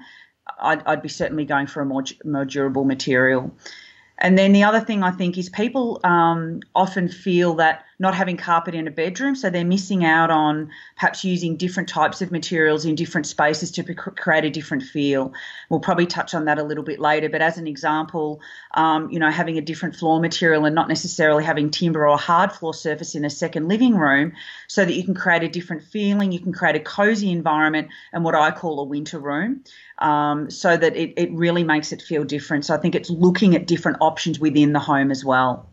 I'd, 0.58 0.82
I'd 0.86 1.02
be 1.02 1.10
certainly 1.10 1.44
going 1.44 1.66
for 1.66 1.82
a 1.82 1.84
more, 1.84 2.04
more 2.24 2.46
durable 2.46 2.84
material. 2.84 3.54
And 4.18 4.38
then 4.38 4.52
the 4.52 4.64
other 4.64 4.80
thing 4.80 5.02
I 5.02 5.10
think 5.10 5.36
is 5.36 5.48
people 5.50 6.00
um, 6.04 6.60
often 6.74 7.08
feel 7.08 7.54
that 7.54 7.84
not 8.00 8.14
having 8.14 8.38
carpet 8.38 8.74
in 8.74 8.88
a 8.88 8.90
bedroom, 8.90 9.36
so 9.36 9.50
they're 9.50 9.64
missing 9.64 10.04
out 10.04 10.30
on 10.30 10.70
perhaps 10.96 11.22
using 11.22 11.56
different 11.56 11.88
types 11.88 12.22
of 12.22 12.32
materials 12.32 12.86
in 12.86 12.94
different 12.94 13.26
spaces 13.26 13.70
to 13.70 13.94
create 13.94 14.44
a 14.44 14.50
different 14.50 14.82
feel. 14.82 15.32
We'll 15.68 15.80
probably 15.80 16.06
touch 16.06 16.34
on 16.34 16.46
that 16.46 16.58
a 16.58 16.64
little 16.64 16.82
bit 16.82 16.98
later, 16.98 17.28
but 17.28 17.42
as 17.42 17.58
an 17.58 17.66
example, 17.66 18.40
um, 18.74 19.10
you 19.10 19.20
know, 19.20 19.30
having 19.30 19.58
a 19.58 19.60
different 19.60 19.94
floor 19.94 20.18
material 20.18 20.64
and 20.64 20.74
not 20.74 20.88
necessarily 20.88 21.44
having 21.44 21.70
timber 21.70 22.08
or 22.08 22.18
hard 22.18 22.52
floor 22.52 22.74
surface 22.74 23.14
in 23.14 23.24
a 23.24 23.30
second 23.30 23.68
living 23.68 23.94
room, 23.94 24.32
so 24.66 24.84
that 24.84 24.94
you 24.94 25.04
can 25.04 25.14
create 25.14 25.42
a 25.42 25.48
different 25.48 25.84
feeling, 25.84 26.32
you 26.32 26.40
can 26.40 26.52
create 26.52 26.76
a 26.76 26.80
cozy 26.80 27.30
environment 27.30 27.88
and 28.12 28.24
what 28.24 28.34
I 28.34 28.50
call 28.50 28.80
a 28.80 28.84
winter 28.84 29.18
room 29.18 29.62
um, 29.98 30.50
so 30.50 30.76
that 30.76 30.96
it, 30.96 31.12
it 31.16 31.30
really 31.32 31.64
makes 31.64 31.92
it 31.92 32.00
feel 32.00 32.24
different. 32.24 32.64
So 32.64 32.74
I 32.74 32.78
think 32.78 32.94
it's 32.94 33.10
looking 33.10 33.54
at 33.54 33.66
different 33.66 33.98
options 34.00 34.40
within 34.40 34.72
the 34.72 34.80
home 34.80 35.10
as 35.10 35.24
well. 35.24 35.69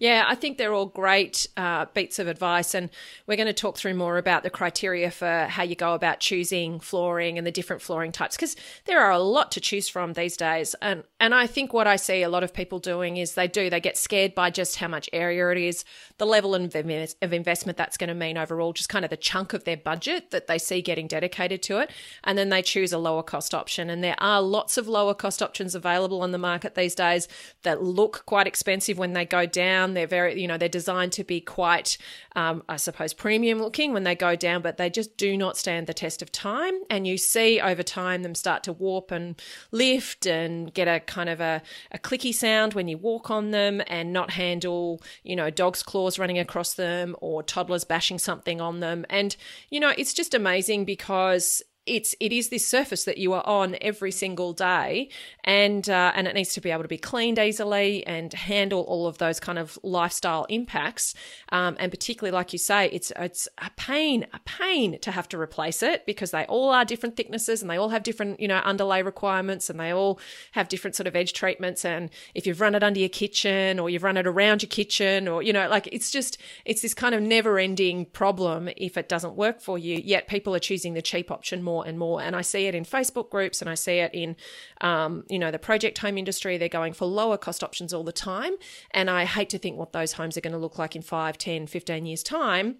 Yeah, 0.00 0.24
I 0.26 0.34
think 0.34 0.56
they're 0.56 0.72
all 0.72 0.86
great 0.86 1.46
uh, 1.58 1.84
beats 1.92 2.18
of 2.18 2.26
advice. 2.26 2.74
And 2.74 2.88
we're 3.26 3.36
going 3.36 3.46
to 3.48 3.52
talk 3.52 3.76
through 3.76 3.92
more 3.94 4.16
about 4.16 4.42
the 4.42 4.48
criteria 4.48 5.10
for 5.10 5.46
how 5.50 5.62
you 5.62 5.76
go 5.76 5.92
about 5.92 6.20
choosing 6.20 6.80
flooring 6.80 7.36
and 7.36 7.46
the 7.46 7.50
different 7.52 7.82
flooring 7.82 8.10
types, 8.10 8.34
because 8.34 8.56
there 8.86 8.98
are 8.98 9.10
a 9.10 9.18
lot 9.18 9.52
to 9.52 9.60
choose 9.60 9.90
from 9.90 10.14
these 10.14 10.38
days. 10.38 10.74
And, 10.80 11.04
and 11.20 11.34
I 11.34 11.46
think 11.46 11.74
what 11.74 11.86
I 11.86 11.96
see 11.96 12.22
a 12.22 12.30
lot 12.30 12.42
of 12.42 12.54
people 12.54 12.78
doing 12.78 13.18
is 13.18 13.34
they 13.34 13.46
do, 13.46 13.68
they 13.68 13.78
get 13.78 13.98
scared 13.98 14.34
by 14.34 14.48
just 14.48 14.76
how 14.76 14.88
much 14.88 15.10
area 15.12 15.50
it 15.50 15.58
is, 15.58 15.84
the 16.16 16.24
level 16.24 16.54
of 16.54 16.74
investment 16.74 17.76
that's 17.76 17.98
going 17.98 18.08
to 18.08 18.14
mean 18.14 18.38
overall, 18.38 18.72
just 18.72 18.88
kind 18.88 19.04
of 19.04 19.10
the 19.10 19.18
chunk 19.18 19.52
of 19.52 19.64
their 19.64 19.76
budget 19.76 20.30
that 20.30 20.46
they 20.46 20.56
see 20.56 20.80
getting 20.80 21.08
dedicated 21.08 21.62
to 21.64 21.78
it. 21.78 21.90
And 22.24 22.38
then 22.38 22.48
they 22.48 22.62
choose 22.62 22.94
a 22.94 22.98
lower 22.98 23.22
cost 23.22 23.52
option. 23.52 23.90
And 23.90 24.02
there 24.02 24.16
are 24.18 24.40
lots 24.40 24.78
of 24.78 24.88
lower 24.88 25.12
cost 25.12 25.42
options 25.42 25.74
available 25.74 26.22
on 26.22 26.32
the 26.32 26.38
market 26.38 26.74
these 26.74 26.94
days 26.94 27.28
that 27.64 27.82
look 27.82 28.22
quite 28.24 28.46
expensive 28.46 28.96
when 28.96 29.12
they 29.12 29.26
go 29.26 29.44
down 29.44 29.89
down. 29.90 29.94
They're 29.94 30.06
very, 30.06 30.40
you 30.40 30.48
know, 30.48 30.58
they're 30.58 30.68
designed 30.68 31.12
to 31.12 31.24
be 31.24 31.40
quite, 31.40 31.98
um, 32.36 32.62
I 32.68 32.76
suppose, 32.76 33.12
premium 33.14 33.60
looking 33.60 33.92
when 33.92 34.04
they 34.04 34.14
go 34.14 34.36
down, 34.36 34.62
but 34.62 34.76
they 34.76 34.90
just 34.90 35.16
do 35.16 35.36
not 35.36 35.56
stand 35.56 35.86
the 35.86 35.94
test 35.94 36.22
of 36.22 36.32
time. 36.32 36.74
And 36.88 37.06
you 37.06 37.18
see 37.18 37.60
over 37.60 37.82
time 37.82 38.22
them 38.22 38.34
start 38.34 38.64
to 38.64 38.72
warp 38.72 39.10
and 39.10 39.40
lift 39.70 40.26
and 40.26 40.72
get 40.72 40.88
a 40.88 41.00
kind 41.00 41.28
of 41.28 41.40
a, 41.40 41.62
a 41.92 41.98
clicky 41.98 42.34
sound 42.34 42.74
when 42.74 42.88
you 42.88 42.98
walk 42.98 43.30
on 43.30 43.50
them 43.50 43.82
and 43.86 44.12
not 44.12 44.30
handle, 44.32 45.02
you 45.22 45.36
know, 45.36 45.50
dog's 45.50 45.82
claws 45.82 46.18
running 46.18 46.38
across 46.38 46.74
them 46.74 47.16
or 47.20 47.42
toddlers 47.42 47.84
bashing 47.84 48.18
something 48.18 48.60
on 48.60 48.80
them. 48.80 49.04
And, 49.10 49.36
you 49.70 49.80
know, 49.80 49.92
it's 49.96 50.14
just 50.14 50.34
amazing 50.34 50.84
because 50.84 51.62
it's 51.86 52.14
it 52.20 52.32
is 52.32 52.50
this 52.50 52.66
surface 52.66 53.04
that 53.04 53.18
you 53.18 53.32
are 53.32 53.46
on 53.46 53.76
every 53.80 54.12
single 54.12 54.52
day, 54.52 55.08
and 55.44 55.88
uh, 55.88 56.12
and 56.14 56.26
it 56.26 56.34
needs 56.34 56.52
to 56.54 56.60
be 56.60 56.70
able 56.70 56.82
to 56.82 56.88
be 56.88 56.98
cleaned 56.98 57.38
easily 57.38 58.06
and 58.06 58.32
handle 58.32 58.82
all 58.82 59.06
of 59.06 59.18
those 59.18 59.40
kind 59.40 59.58
of 59.58 59.78
lifestyle 59.82 60.44
impacts. 60.50 61.14
Um, 61.50 61.76
and 61.78 61.90
particularly, 61.90 62.32
like 62.34 62.52
you 62.52 62.58
say, 62.58 62.88
it's 62.90 63.12
it's 63.16 63.48
a 63.58 63.70
pain, 63.76 64.26
a 64.34 64.40
pain 64.40 64.98
to 65.00 65.10
have 65.10 65.28
to 65.30 65.40
replace 65.40 65.82
it 65.82 66.04
because 66.04 66.32
they 66.32 66.44
all 66.44 66.70
are 66.70 66.84
different 66.84 67.16
thicknesses 67.16 67.62
and 67.62 67.70
they 67.70 67.76
all 67.76 67.88
have 67.88 68.02
different 68.02 68.40
you 68.40 68.48
know 68.48 68.60
underlay 68.64 69.02
requirements 69.02 69.70
and 69.70 69.80
they 69.80 69.90
all 69.90 70.20
have 70.52 70.68
different 70.68 70.96
sort 70.96 71.06
of 71.06 71.16
edge 71.16 71.32
treatments. 71.32 71.84
And 71.84 72.10
if 72.34 72.46
you've 72.46 72.60
run 72.60 72.74
it 72.74 72.82
under 72.82 73.00
your 73.00 73.08
kitchen 73.08 73.78
or 73.78 73.88
you've 73.88 74.04
run 74.04 74.18
it 74.18 74.26
around 74.26 74.62
your 74.62 74.68
kitchen 74.68 75.28
or 75.28 75.42
you 75.42 75.52
know 75.52 75.68
like 75.68 75.88
it's 75.90 76.10
just 76.10 76.36
it's 76.66 76.82
this 76.82 76.92
kind 76.92 77.14
of 77.14 77.22
never 77.22 77.58
ending 77.58 78.04
problem 78.04 78.68
if 78.76 78.98
it 78.98 79.08
doesn't 79.08 79.34
work 79.34 79.62
for 79.62 79.78
you. 79.78 79.96
Yet 80.04 80.28
people 80.28 80.54
are 80.54 80.60
choosing 80.60 80.92
the 80.92 81.02
cheap 81.02 81.30
option 81.30 81.62
more 81.70 81.86
and 81.86 81.98
more. 81.98 82.20
And 82.20 82.34
I 82.34 82.42
see 82.42 82.66
it 82.66 82.74
in 82.74 82.84
Facebook 82.84 83.30
groups 83.30 83.60
and 83.60 83.70
I 83.70 83.76
see 83.76 83.98
it 84.06 84.12
in, 84.12 84.36
um, 84.80 85.24
you 85.28 85.38
know, 85.38 85.50
the 85.50 85.58
project 85.58 85.98
home 85.98 86.18
industry. 86.18 86.58
They're 86.58 86.68
going 86.68 86.94
for 86.94 87.06
lower 87.06 87.38
cost 87.38 87.62
options 87.62 87.94
all 87.94 88.04
the 88.04 88.18
time. 88.32 88.54
And 88.90 89.08
I 89.08 89.24
hate 89.24 89.50
to 89.50 89.58
think 89.58 89.76
what 89.78 89.92
those 89.92 90.12
homes 90.12 90.36
are 90.36 90.40
going 90.40 90.58
to 90.58 90.64
look 90.66 90.78
like 90.78 90.96
in 90.96 91.02
5, 91.02 91.38
10, 91.38 91.66
15 91.66 92.06
years' 92.06 92.22
time 92.22 92.76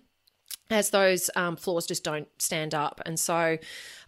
as 0.70 0.90
those 0.90 1.30
um, 1.36 1.56
floors 1.56 1.86
just 1.86 2.04
don't 2.04 2.28
stand 2.38 2.74
up. 2.74 3.00
And 3.04 3.18
so 3.18 3.58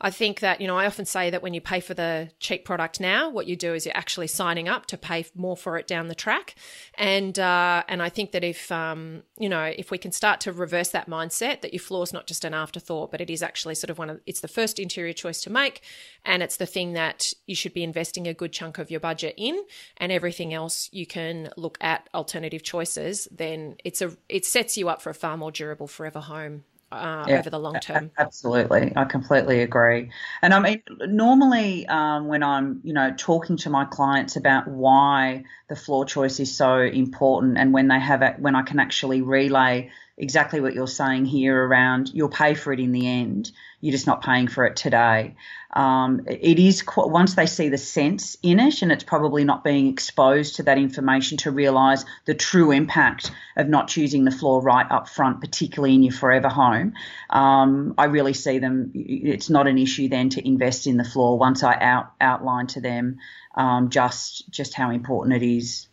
I 0.01 0.11
think 0.11 0.41
that, 0.41 0.61
you 0.61 0.67
know, 0.67 0.79
I 0.79 0.87
often 0.87 1.05
say 1.05 1.31
that 1.31 1.43
when 1.43 1.55
you 1.55 1.61
pay 1.61 1.81
for 1.81 1.95
the 1.95 2.31
cheap 2.39 2.65
product 2.65 3.01
now, 3.01 3.31
what 3.31 3.47
you 3.47 3.57
do 3.57 3.75
is 3.75 3.87
you're 3.87 3.97
actually 3.97 4.29
signing 4.29 4.69
up 4.69 4.87
to 4.87 4.99
pay 4.99 5.25
more 5.35 5.57
for 5.57 5.77
it 5.79 5.87
down 5.87 6.09
the 6.09 6.15
track. 6.15 6.55
And, 6.95 7.39
uh, 7.39 7.83
and 7.89 8.03
I 8.03 8.09
think 8.09 8.33
that 8.33 8.45
if, 8.45 8.71
um, 8.71 9.23
you 9.39 9.49
know, 9.49 9.63
if 9.63 9.91
we 9.91 9.99
can 9.99 10.13
start 10.13 10.41
to 10.41 10.53
reverse 10.53 10.91
that 10.91 11.09
mindset 11.09 11.63
that 11.63 11.73
your 11.73 11.81
floor 11.81 12.03
is 12.03 12.13
not 12.13 12.27
just 12.27 12.45
an 12.45 12.55
afterthought, 12.55 13.11
but 13.11 13.21
it 13.21 13.31
is 13.31 13.43
actually 13.43 13.75
sort 13.75 13.91
of 13.91 13.99
one 13.99 14.11
of, 14.11 14.21
it's 14.27 14.41
the 14.41 14.49
first 14.49 14.79
interior 14.79 15.13
choice 15.13 15.41
to 15.43 15.51
make. 15.51 15.83
And 16.25 16.43
it's 16.43 16.57
the 16.57 16.67
thing 16.67 16.93
that 16.93 17.33
you 17.47 17.55
should 17.55 17.75
be 17.75 17.83
investing 17.83 18.27
a 18.27 18.35
good 18.35 18.53
chunk 18.53 18.79
of 18.79 18.91
your 18.91 19.01
budget 19.01 19.35
in 19.37 19.61
and 19.97 20.13
everything 20.13 20.55
else 20.55 20.89
you 20.93 21.07
can 21.07 21.51
look 21.57 21.79
at 21.81 22.09
alternative 22.15 22.63
choices, 22.63 23.27
then 23.31 23.77
it's 23.85 24.03
a, 24.03 24.17
it 24.29 24.45
sets 24.45 24.77
you 24.77 24.89
up 24.89 25.01
for 25.01 25.11
a 25.11 25.15
far 25.15 25.37
more 25.37 25.51
durable 25.51 25.87
forever 25.87 26.21
home 26.21 26.52
uh, 26.93 27.25
yeah, 27.27 27.39
over 27.39 27.51
the 27.51 27.59
long 27.59 27.81
term. 27.81 28.11
Absolutely, 28.19 28.93
I 28.95 29.05
completely 29.05 29.63
agree. 29.63 30.11
And 30.43 30.53
I 30.53 30.61
mean, 30.61 30.83
normally 31.01 31.87
um, 31.87 32.29
when 32.29 32.43
I'm, 32.43 32.81
you 32.85 32.93
know, 32.93 33.13
talking 33.17 33.57
to 33.59 33.71
my 33.71 33.85
clients 33.85 34.37
about 34.37 34.69
why 34.69 35.45
the 35.69 35.77
floor 35.77 36.05
choice 36.05 36.39
is 36.41 36.55
so 36.55 36.79
important, 36.79 37.59
and 37.59 37.73
when 37.73 37.89
they 37.89 37.99
have 37.99 38.23
it, 38.23 38.39
when 38.39 38.55
I 38.55 38.63
can 38.63 38.79
actually 38.79 39.23
relay 39.23 39.91
exactly 40.19 40.61
what 40.61 40.75
you're 40.75 40.87
saying 40.87 41.25
here 41.25 41.57
around 41.67 42.11
you'll 42.13 42.29
pay 42.29 42.55
for 42.55 42.73
it 42.73 42.81
in 42.81 42.93
the 42.93 43.07
end. 43.07 43.51
You're 43.81 43.93
just 43.93 44.07
not 44.07 44.23
paying 44.23 44.47
for 44.47 44.65
it 44.65 44.77
today. 44.77 45.35
Um, 45.73 46.21
it 46.27 46.59
is 46.59 46.85
once 46.97 47.35
they 47.35 47.47
see 47.47 47.69
the 47.69 47.79
sense 47.79 48.37
in 48.43 48.61
it, 48.61 48.83
and 48.83 48.93
it's 48.93 49.03
probably 49.03 49.43
not 49.43 49.65
being 49.65 49.89
exposed 49.89 50.57
to 50.57 50.65
that 50.65 50.79
information 50.79 51.39
to 51.39 51.51
realise 51.51 52.05
the 52.27 52.35
true 52.35 52.71
impact 52.71 53.33
of 53.57 53.69
not 53.69 53.89
choosing 53.89 54.25
the 54.25 54.31
floor 54.31 54.63
right 54.63 54.87
up 54.89 55.09
front, 55.09 55.41
particularly 55.41 55.95
in 55.95 56.03
your 56.03 56.13
forever 56.13 56.49
home. 56.49 56.93
Um, 57.31 57.95
I 57.99 58.05
really 58.05 58.35
see 58.35 58.59
them. 58.59 58.93
It's 58.95 59.51
not 59.51 59.67
an 59.67 59.79
issue 59.79 60.09
then 60.09 60.29
to 60.31 60.47
invest 60.47 60.87
in 60.87 60.97
the 60.97 61.05
floor 61.05 61.39
once 61.39 61.65
I 61.65 61.75
out 61.75 62.13
outline 62.21 62.69
to 62.69 62.81
them 62.81 63.19
um, 63.55 63.91
just 63.91 64.51
just 64.51 64.75
how 64.75 64.91
important 64.91 65.43
it 65.43 65.47
is. 65.47 65.89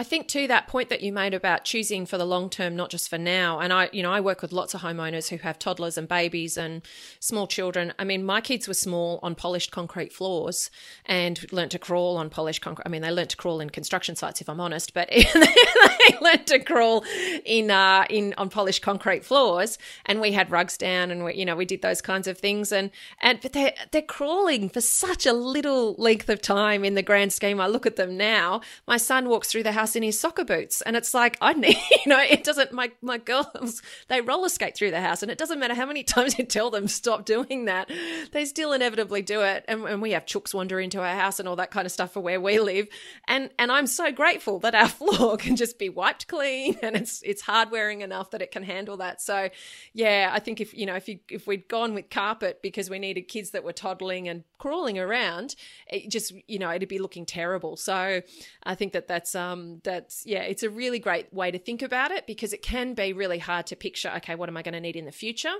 I 0.00 0.02
think 0.02 0.28
too 0.28 0.46
that 0.46 0.66
point 0.66 0.88
that 0.88 1.02
you 1.02 1.12
made 1.12 1.34
about 1.34 1.64
choosing 1.64 2.06
for 2.06 2.16
the 2.16 2.24
long 2.24 2.48
term, 2.48 2.74
not 2.74 2.88
just 2.88 3.10
for 3.10 3.18
now. 3.18 3.58
And 3.58 3.70
I, 3.70 3.90
you 3.92 4.02
know, 4.02 4.10
I 4.10 4.18
work 4.18 4.40
with 4.40 4.50
lots 4.50 4.72
of 4.72 4.80
homeowners 4.80 5.28
who 5.28 5.36
have 5.36 5.58
toddlers 5.58 5.98
and 5.98 6.08
babies 6.08 6.56
and 6.56 6.80
small 7.18 7.46
children. 7.46 7.92
I 7.98 8.04
mean, 8.04 8.24
my 8.24 8.40
kids 8.40 8.66
were 8.66 8.72
small 8.72 9.20
on 9.22 9.34
polished 9.34 9.72
concrete 9.72 10.10
floors 10.10 10.70
and 11.04 11.44
learnt 11.52 11.72
to 11.72 11.78
crawl 11.78 12.16
on 12.16 12.30
polished 12.30 12.62
concrete. 12.62 12.84
I 12.86 12.88
mean, 12.88 13.02
they 13.02 13.10
learnt 13.10 13.28
to 13.28 13.36
crawl 13.36 13.60
in 13.60 13.68
construction 13.68 14.16
sites, 14.16 14.40
if 14.40 14.48
I'm 14.48 14.58
honest, 14.58 14.94
but 14.94 15.10
they 15.34 16.16
learnt 16.22 16.46
to 16.46 16.60
crawl 16.60 17.04
in 17.44 17.70
uh, 17.70 18.06
in 18.08 18.32
on 18.38 18.48
polished 18.48 18.80
concrete 18.80 19.22
floors. 19.22 19.76
And 20.06 20.18
we 20.18 20.32
had 20.32 20.50
rugs 20.50 20.78
down, 20.78 21.10
and 21.10 21.26
we, 21.26 21.34
you 21.34 21.44
know, 21.44 21.56
we 21.56 21.66
did 21.66 21.82
those 21.82 22.00
kinds 22.00 22.26
of 22.26 22.38
things. 22.38 22.72
And 22.72 22.90
and 23.20 23.38
but 23.42 23.52
they're 23.52 23.74
they're 23.90 24.00
crawling 24.00 24.70
for 24.70 24.80
such 24.80 25.26
a 25.26 25.34
little 25.34 25.94
length 25.98 26.30
of 26.30 26.40
time 26.40 26.86
in 26.86 26.94
the 26.94 27.02
grand 27.02 27.34
scheme. 27.34 27.60
I 27.60 27.66
look 27.66 27.84
at 27.84 27.96
them 27.96 28.16
now. 28.16 28.62
My 28.88 28.96
son 28.96 29.28
walks 29.28 29.52
through 29.52 29.64
the 29.64 29.72
house 29.72 29.89
in 29.96 30.02
his 30.02 30.18
soccer 30.18 30.44
boots. 30.44 30.82
And 30.82 30.96
it's 30.96 31.14
like, 31.14 31.36
I 31.40 31.52
need, 31.52 31.76
you 31.90 32.10
know, 32.10 32.20
it 32.20 32.44
doesn't, 32.44 32.72
my, 32.72 32.90
my 33.02 33.18
girls, 33.18 33.82
they 34.08 34.20
roller 34.20 34.48
skate 34.48 34.76
through 34.76 34.90
the 34.90 35.00
house 35.00 35.22
and 35.22 35.30
it 35.30 35.38
doesn't 35.38 35.58
matter 35.58 35.74
how 35.74 35.86
many 35.86 36.02
times 36.10 36.38
you 36.38 36.44
tell 36.44 36.70
them 36.70 36.88
stop 36.88 37.24
doing 37.24 37.66
that. 37.66 37.90
They 38.32 38.44
still 38.44 38.72
inevitably 38.72 39.22
do 39.22 39.42
it. 39.42 39.64
And, 39.68 39.84
and 39.84 40.02
we 40.02 40.12
have 40.12 40.26
chooks 40.26 40.54
wander 40.54 40.80
into 40.80 41.00
our 41.00 41.14
house 41.14 41.38
and 41.38 41.48
all 41.48 41.56
that 41.56 41.70
kind 41.70 41.86
of 41.86 41.92
stuff 41.92 42.12
for 42.12 42.20
where 42.20 42.40
we 42.40 42.58
live. 42.60 42.88
And, 43.28 43.50
and 43.58 43.70
I'm 43.72 43.86
so 43.86 44.12
grateful 44.12 44.58
that 44.60 44.74
our 44.74 44.88
floor 44.88 45.36
can 45.36 45.56
just 45.56 45.78
be 45.78 45.88
wiped 45.88 46.28
clean 46.28 46.76
and 46.82 46.96
it's, 46.96 47.22
it's 47.22 47.42
hard 47.42 47.70
wearing 47.70 48.00
enough 48.00 48.30
that 48.30 48.42
it 48.42 48.50
can 48.50 48.62
handle 48.62 48.98
that. 48.98 49.20
So 49.20 49.50
yeah, 49.92 50.30
I 50.32 50.38
think 50.38 50.60
if, 50.60 50.74
you 50.74 50.86
know, 50.86 50.94
if 50.94 51.08
you, 51.08 51.18
if 51.28 51.46
we'd 51.46 51.68
gone 51.68 51.94
with 51.94 52.10
carpet 52.10 52.60
because 52.62 52.90
we 52.90 52.98
needed 52.98 53.22
kids 53.22 53.50
that 53.50 53.64
were 53.64 53.72
toddling 53.72 54.28
and 54.28 54.44
crawling 54.58 54.98
around, 54.98 55.54
it 55.86 56.10
just, 56.10 56.32
you 56.46 56.58
know, 56.58 56.70
it'd 56.70 56.88
be 56.88 56.98
looking 56.98 57.26
terrible. 57.26 57.76
So 57.76 58.20
I 58.62 58.74
think 58.74 58.92
that 58.92 59.08
that's, 59.08 59.34
um, 59.34 59.79
that's 59.82 60.24
yeah, 60.26 60.42
it's 60.42 60.62
a 60.62 60.70
really 60.70 60.98
great 60.98 61.32
way 61.32 61.50
to 61.50 61.58
think 61.58 61.82
about 61.82 62.10
it 62.10 62.26
because 62.26 62.52
it 62.52 62.62
can 62.62 62.94
be 62.94 63.12
really 63.12 63.38
hard 63.38 63.66
to 63.66 63.76
picture. 63.76 64.12
Okay, 64.16 64.34
what 64.34 64.48
am 64.48 64.56
I 64.56 64.62
going 64.62 64.74
to 64.74 64.80
need 64.80 64.96
in 64.96 65.04
the 65.04 65.12
future, 65.12 65.54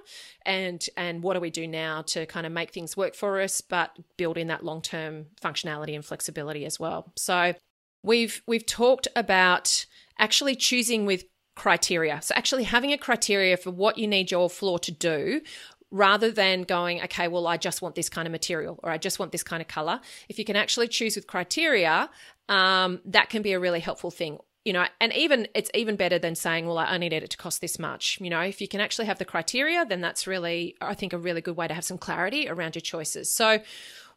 and 0.44 0.84
and 0.96 1.22
what 1.22 1.34
do 1.34 1.40
we 1.40 1.50
do 1.50 1.66
now 1.66 2.02
to 2.02 2.26
kind 2.26 2.46
of 2.46 2.52
make 2.52 2.70
things 2.70 2.96
work 2.96 3.14
for 3.14 3.40
us, 3.40 3.60
but 3.60 3.96
build 4.16 4.38
in 4.38 4.48
that 4.48 4.64
long 4.64 4.82
term 4.82 5.26
functionality 5.42 5.94
and 5.94 6.04
flexibility 6.04 6.64
as 6.64 6.78
well. 6.78 7.12
So 7.16 7.54
we've 8.02 8.42
we've 8.46 8.66
talked 8.66 9.08
about 9.16 9.86
actually 10.18 10.54
choosing 10.54 11.06
with 11.06 11.24
criteria. 11.56 12.20
So 12.22 12.34
actually 12.36 12.64
having 12.64 12.92
a 12.92 12.98
criteria 12.98 13.56
for 13.56 13.70
what 13.70 13.98
you 13.98 14.06
need 14.06 14.30
your 14.30 14.48
floor 14.48 14.78
to 14.80 14.92
do 14.92 15.40
rather 15.90 16.30
than 16.30 16.62
going, 16.62 17.02
okay, 17.02 17.28
well, 17.28 17.46
I 17.46 17.56
just 17.56 17.82
want 17.82 17.96
this 17.96 18.08
kind 18.08 18.26
of 18.26 18.32
material 18.32 18.78
or 18.82 18.90
I 18.90 18.98
just 18.98 19.18
want 19.18 19.32
this 19.32 19.42
kind 19.42 19.60
of 19.60 19.68
color. 19.68 20.00
If 20.28 20.38
you 20.38 20.44
can 20.44 20.56
actually 20.56 20.88
choose 20.88 21.16
with 21.16 21.26
criteria, 21.26 22.08
um, 22.50 23.00
that 23.06 23.30
can 23.30 23.40
be 23.40 23.52
a 23.52 23.60
really 23.60 23.80
helpful 23.80 24.10
thing. 24.10 24.38
You 24.66 24.74
know, 24.74 24.84
and 25.00 25.10
even 25.14 25.48
it's 25.54 25.70
even 25.72 25.96
better 25.96 26.18
than 26.18 26.34
saying, 26.34 26.66
well, 26.66 26.76
I 26.76 26.92
only 26.92 27.08
need 27.08 27.22
it 27.22 27.30
to 27.30 27.36
cost 27.38 27.62
this 27.62 27.78
much. 27.78 28.18
You 28.20 28.28
know, 28.28 28.40
if 28.40 28.60
you 28.60 28.68
can 28.68 28.80
actually 28.80 29.06
have 29.06 29.18
the 29.18 29.24
criteria, 29.24 29.86
then 29.86 30.02
that's 30.02 30.26
really, 30.26 30.76
I 30.82 30.92
think, 30.92 31.14
a 31.14 31.18
really 31.18 31.40
good 31.40 31.56
way 31.56 31.66
to 31.66 31.72
have 31.72 31.84
some 31.84 31.96
clarity 31.96 32.46
around 32.46 32.74
your 32.74 32.82
choices. 32.82 33.32
So, 33.32 33.60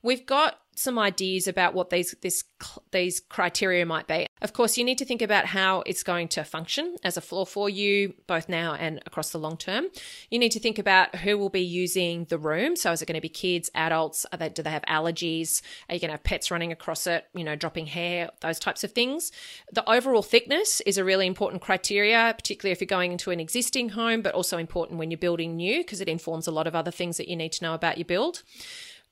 we've 0.04 0.26
got 0.26 0.60
some 0.76 0.98
ideas 0.98 1.48
about 1.48 1.74
what 1.74 1.90
these 1.90 2.16
this 2.22 2.44
these 2.92 3.20
criteria 3.20 3.86
might 3.86 4.08
be. 4.08 4.26
Of 4.42 4.54
course, 4.54 4.78
you 4.78 4.84
need 4.84 4.98
to 4.98 5.06
think 5.06 5.22
about 5.22 5.46
how 5.46 5.84
it's 5.86 6.04
going 6.04 6.28
to 6.30 6.44
function 6.44 6.98
as 7.04 7.16
a 7.16 7.22
floor 7.22 7.46
for 7.46 7.70
you, 7.70 8.14
both 8.28 8.50
now 8.50 8.74
and 8.74 9.02
across 9.06 9.32
the 9.32 9.38
long 9.38 9.58
term. 9.58 9.86
You 10.30 10.40
need 10.40 10.52
to 10.52 10.60
think 10.60 10.80
about 10.80 11.16
who 11.16 11.38
will 11.38 11.50
be 11.50 11.62
using 11.62 12.26
the 12.26 12.38
room. 12.38 12.76
So, 12.76 12.92
is 12.92 13.02
it 13.02 13.06
going 13.06 13.16
to 13.16 13.22
be 13.22 13.30
kids, 13.30 13.70
adults? 13.76 14.26
They, 14.38 14.50
do 14.50 14.64
they 14.64 14.72
have 14.72 14.84
allergies? 14.84 15.62
Are 15.90 15.96
you 15.96 16.02
going 16.02 16.10
to 16.10 16.16
have 16.16 16.24
pets 16.24 16.52
running 16.52 16.72
across 16.72 17.08
it? 17.08 17.26
You 17.34 17.44
know, 17.44 17.56
dropping 17.56 17.88
hair, 17.88 18.30
those 18.42 18.60
types 18.60 18.84
of 18.84 18.92
things. 18.92 19.32
The 19.72 19.90
overall 19.90 20.24
thickness 20.24 20.82
is 20.82 20.98
a 20.98 21.04
really 21.04 21.28
important 21.28 21.62
criteria, 21.62 22.34
particularly 22.36 22.72
if 22.72 22.82
you're 22.82 22.88
going 22.88 23.12
into 23.12 23.32
an 23.32 23.40
existing 23.40 23.90
home, 23.90 24.22
but 24.22 24.34
also 24.34 24.58
important 24.58 25.00
when 25.00 25.12
you're 25.12 25.18
building 25.18 25.56
new 25.56 25.80
because 25.84 26.02
it 26.02 26.10
informs 26.10 26.48
a 26.48 26.52
lot 26.52 26.68
of 26.68 26.76
other 26.76 26.92
things 26.92 27.18
that 27.18 27.28
you 27.28 27.36
need 27.36 27.52
to 27.54 27.64
know 27.64 27.74
about 27.74 27.98
your 27.98 28.06
build. 28.06 28.44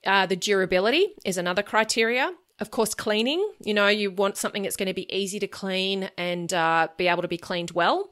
Uh, 0.05 0.25
the 0.25 0.35
durability 0.35 1.13
is 1.25 1.37
another 1.37 1.63
criteria. 1.63 2.33
Of 2.59 2.69
course, 2.69 2.93
cleaning. 2.93 3.43
You 3.63 3.73
know, 3.73 3.87
you 3.87 4.11
want 4.11 4.37
something 4.37 4.61
that's 4.63 4.75
going 4.75 4.87
to 4.87 4.93
be 4.93 5.11
easy 5.15 5.39
to 5.39 5.47
clean 5.47 6.09
and 6.17 6.53
uh, 6.53 6.89
be 6.97 7.07
able 7.07 7.23
to 7.23 7.27
be 7.27 7.37
cleaned 7.37 7.71
well. 7.71 8.11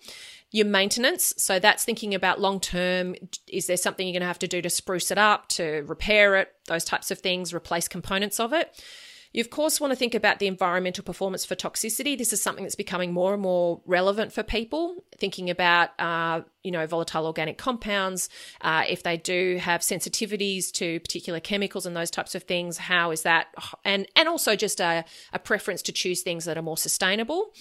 Your 0.52 0.66
maintenance. 0.66 1.36
So 1.38 1.60
that's 1.60 1.84
thinking 1.84 2.16
about 2.16 2.42
long 2.42 2.60
term. 2.60 3.16
Is 3.48 3.68
there 3.68 3.78
something 3.78 4.08
you're 4.08 4.14
going 4.14 4.22
to 4.22 4.28
have 4.28 4.40
to 4.40 4.48
do 4.48 4.62
to 4.64 4.70
spruce 4.70 5.12
it 5.12 5.20
up, 5.20 5.50
to 5.50 5.84
repair 5.86 6.36
it, 6.38 6.52
those 6.66 6.84
types 6.84 7.12
of 7.12 7.20
things, 7.20 7.54
replace 7.54 7.88
components 7.88 8.40
of 8.40 8.52
it? 8.54 8.84
You, 9.32 9.42
of 9.42 9.52
course, 9.52 9.80
want 9.80 9.92
to 9.92 9.96
think 9.96 10.16
about 10.16 10.40
the 10.40 10.48
environmental 10.48 11.04
performance 11.04 11.46
for 11.46 11.54
toxicity. 11.54 12.18
This 12.18 12.34
is 12.34 12.42
something 12.42 12.64
that's 12.64 12.74
becoming 12.74 13.14
more 13.14 13.34
and 13.34 13.42
more 13.44 13.80
relevant 13.86 14.34
for 14.34 14.42
people, 14.42 15.04
thinking 15.20 15.52
about, 15.52 15.92
uh, 16.00 16.42
you 16.64 16.72
know, 16.72 16.86
volatile 16.86 17.26
organic 17.26 17.58
compounds. 17.58 18.30
Uh, 18.62 18.84
if 18.88 19.04
they 19.04 19.18
do 19.18 19.58
have 19.62 19.82
sensitivities 19.82 20.72
to 20.72 21.00
particular 21.00 21.40
chemicals 21.40 21.86
and 21.86 21.96
those 21.96 22.12
types 22.12 22.36
of 22.36 22.44
things, 22.44 22.78
how 22.78 23.12
is 23.12 23.22
that? 23.24 23.48
And, 23.86 24.08
and 24.16 24.28
also 24.28 24.56
just 24.56 24.80
a, 24.82 25.06
a 25.32 25.40
preference 25.40 25.82
to 25.84 25.92
choose 25.92 26.22
things 26.22 26.46
that 26.46 26.58
are 26.58 26.62
more 26.62 26.78
sustainable. 26.78 27.54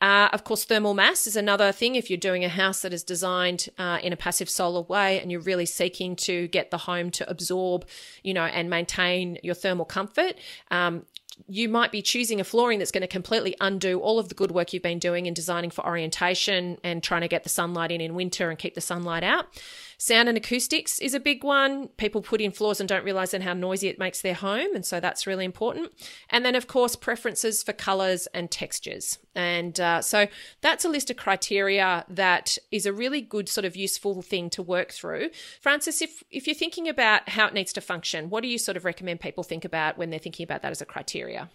Uh, 0.00 0.28
of 0.32 0.44
course, 0.44 0.64
thermal 0.64 0.94
mass 0.94 1.26
is 1.26 1.36
another 1.36 1.72
thing. 1.72 1.94
If 1.94 2.10
you're 2.10 2.16
doing 2.18 2.44
a 2.44 2.48
house 2.48 2.82
that 2.82 2.92
is 2.92 3.04
designed 3.04 3.68
uh, 3.78 3.98
in 4.02 4.12
a 4.12 4.16
passive 4.16 4.48
solar 4.48 4.82
way 4.82 5.20
and 5.20 5.30
you're 5.30 5.40
really 5.40 5.66
seeking 5.66 6.16
to 6.16 6.48
get 6.48 6.70
the 6.70 6.78
home 6.78 7.10
to 7.12 7.28
absorb, 7.28 7.86
you 8.22 8.34
know, 8.34 8.44
and 8.44 8.70
maintain 8.70 9.38
your 9.42 9.54
thermal 9.54 9.84
comfort, 9.84 10.36
um, 10.70 11.04
you 11.48 11.68
might 11.68 11.92
be 11.92 12.02
choosing 12.02 12.40
a 12.40 12.44
flooring 12.44 12.78
that's 12.78 12.90
going 12.90 13.02
to 13.02 13.06
completely 13.06 13.54
undo 13.60 14.00
all 14.00 14.18
of 14.18 14.28
the 14.28 14.34
good 14.34 14.50
work 14.50 14.72
you've 14.72 14.82
been 14.82 14.98
doing 14.98 15.26
in 15.26 15.34
designing 15.34 15.70
for 15.70 15.86
orientation 15.86 16.78
and 16.82 17.02
trying 17.02 17.20
to 17.20 17.28
get 17.28 17.44
the 17.44 17.48
sunlight 17.48 17.92
in 17.92 18.00
in 18.00 18.14
winter 18.14 18.50
and 18.50 18.58
keep 18.58 18.74
the 18.74 18.80
sunlight 18.80 19.22
out. 19.22 19.46
Sound 19.98 20.28
and 20.28 20.36
acoustics 20.36 20.98
is 20.98 21.14
a 21.14 21.20
big 21.20 21.42
one. 21.42 21.88
People 21.96 22.22
put 22.22 22.40
in 22.40 22.52
floors 22.52 22.80
and 22.80 22.88
don't 22.88 23.04
realize 23.04 23.30
then 23.30 23.40
how 23.40 23.54
noisy 23.54 23.88
it 23.88 23.98
makes 23.98 24.20
their 24.20 24.34
home. 24.34 24.74
And 24.74 24.84
so 24.84 25.00
that's 25.00 25.26
really 25.26 25.44
important. 25.44 25.92
And 26.30 26.44
then, 26.44 26.54
of 26.54 26.66
course, 26.66 26.96
preferences 26.96 27.62
for 27.62 27.72
colors 27.72 28.26
and 28.34 28.50
textures. 28.50 29.18
And 29.34 29.78
uh, 29.80 30.02
so 30.02 30.26
that's 30.60 30.84
a 30.84 30.88
list 30.88 31.10
of 31.10 31.16
criteria 31.16 32.04
that 32.08 32.58
is 32.70 32.86
a 32.86 32.92
really 32.92 33.20
good 33.20 33.48
sort 33.48 33.64
of 33.64 33.76
useful 33.76 34.22
thing 34.22 34.50
to 34.50 34.62
work 34.62 34.92
through. 34.92 35.30
Frances, 35.60 36.02
if, 36.02 36.22
if 36.30 36.46
you're 36.46 36.54
thinking 36.54 36.88
about 36.88 37.28
how 37.28 37.46
it 37.46 37.54
needs 37.54 37.72
to 37.74 37.80
function, 37.80 38.30
what 38.30 38.42
do 38.42 38.48
you 38.48 38.58
sort 38.58 38.76
of 38.76 38.84
recommend 38.84 39.20
people 39.20 39.44
think 39.44 39.64
about 39.64 39.96
when 39.96 40.10
they're 40.10 40.18
thinking 40.18 40.44
about 40.44 40.62
that 40.62 40.72
as 40.72 40.80
a 40.80 40.86
criteria? 40.86 41.48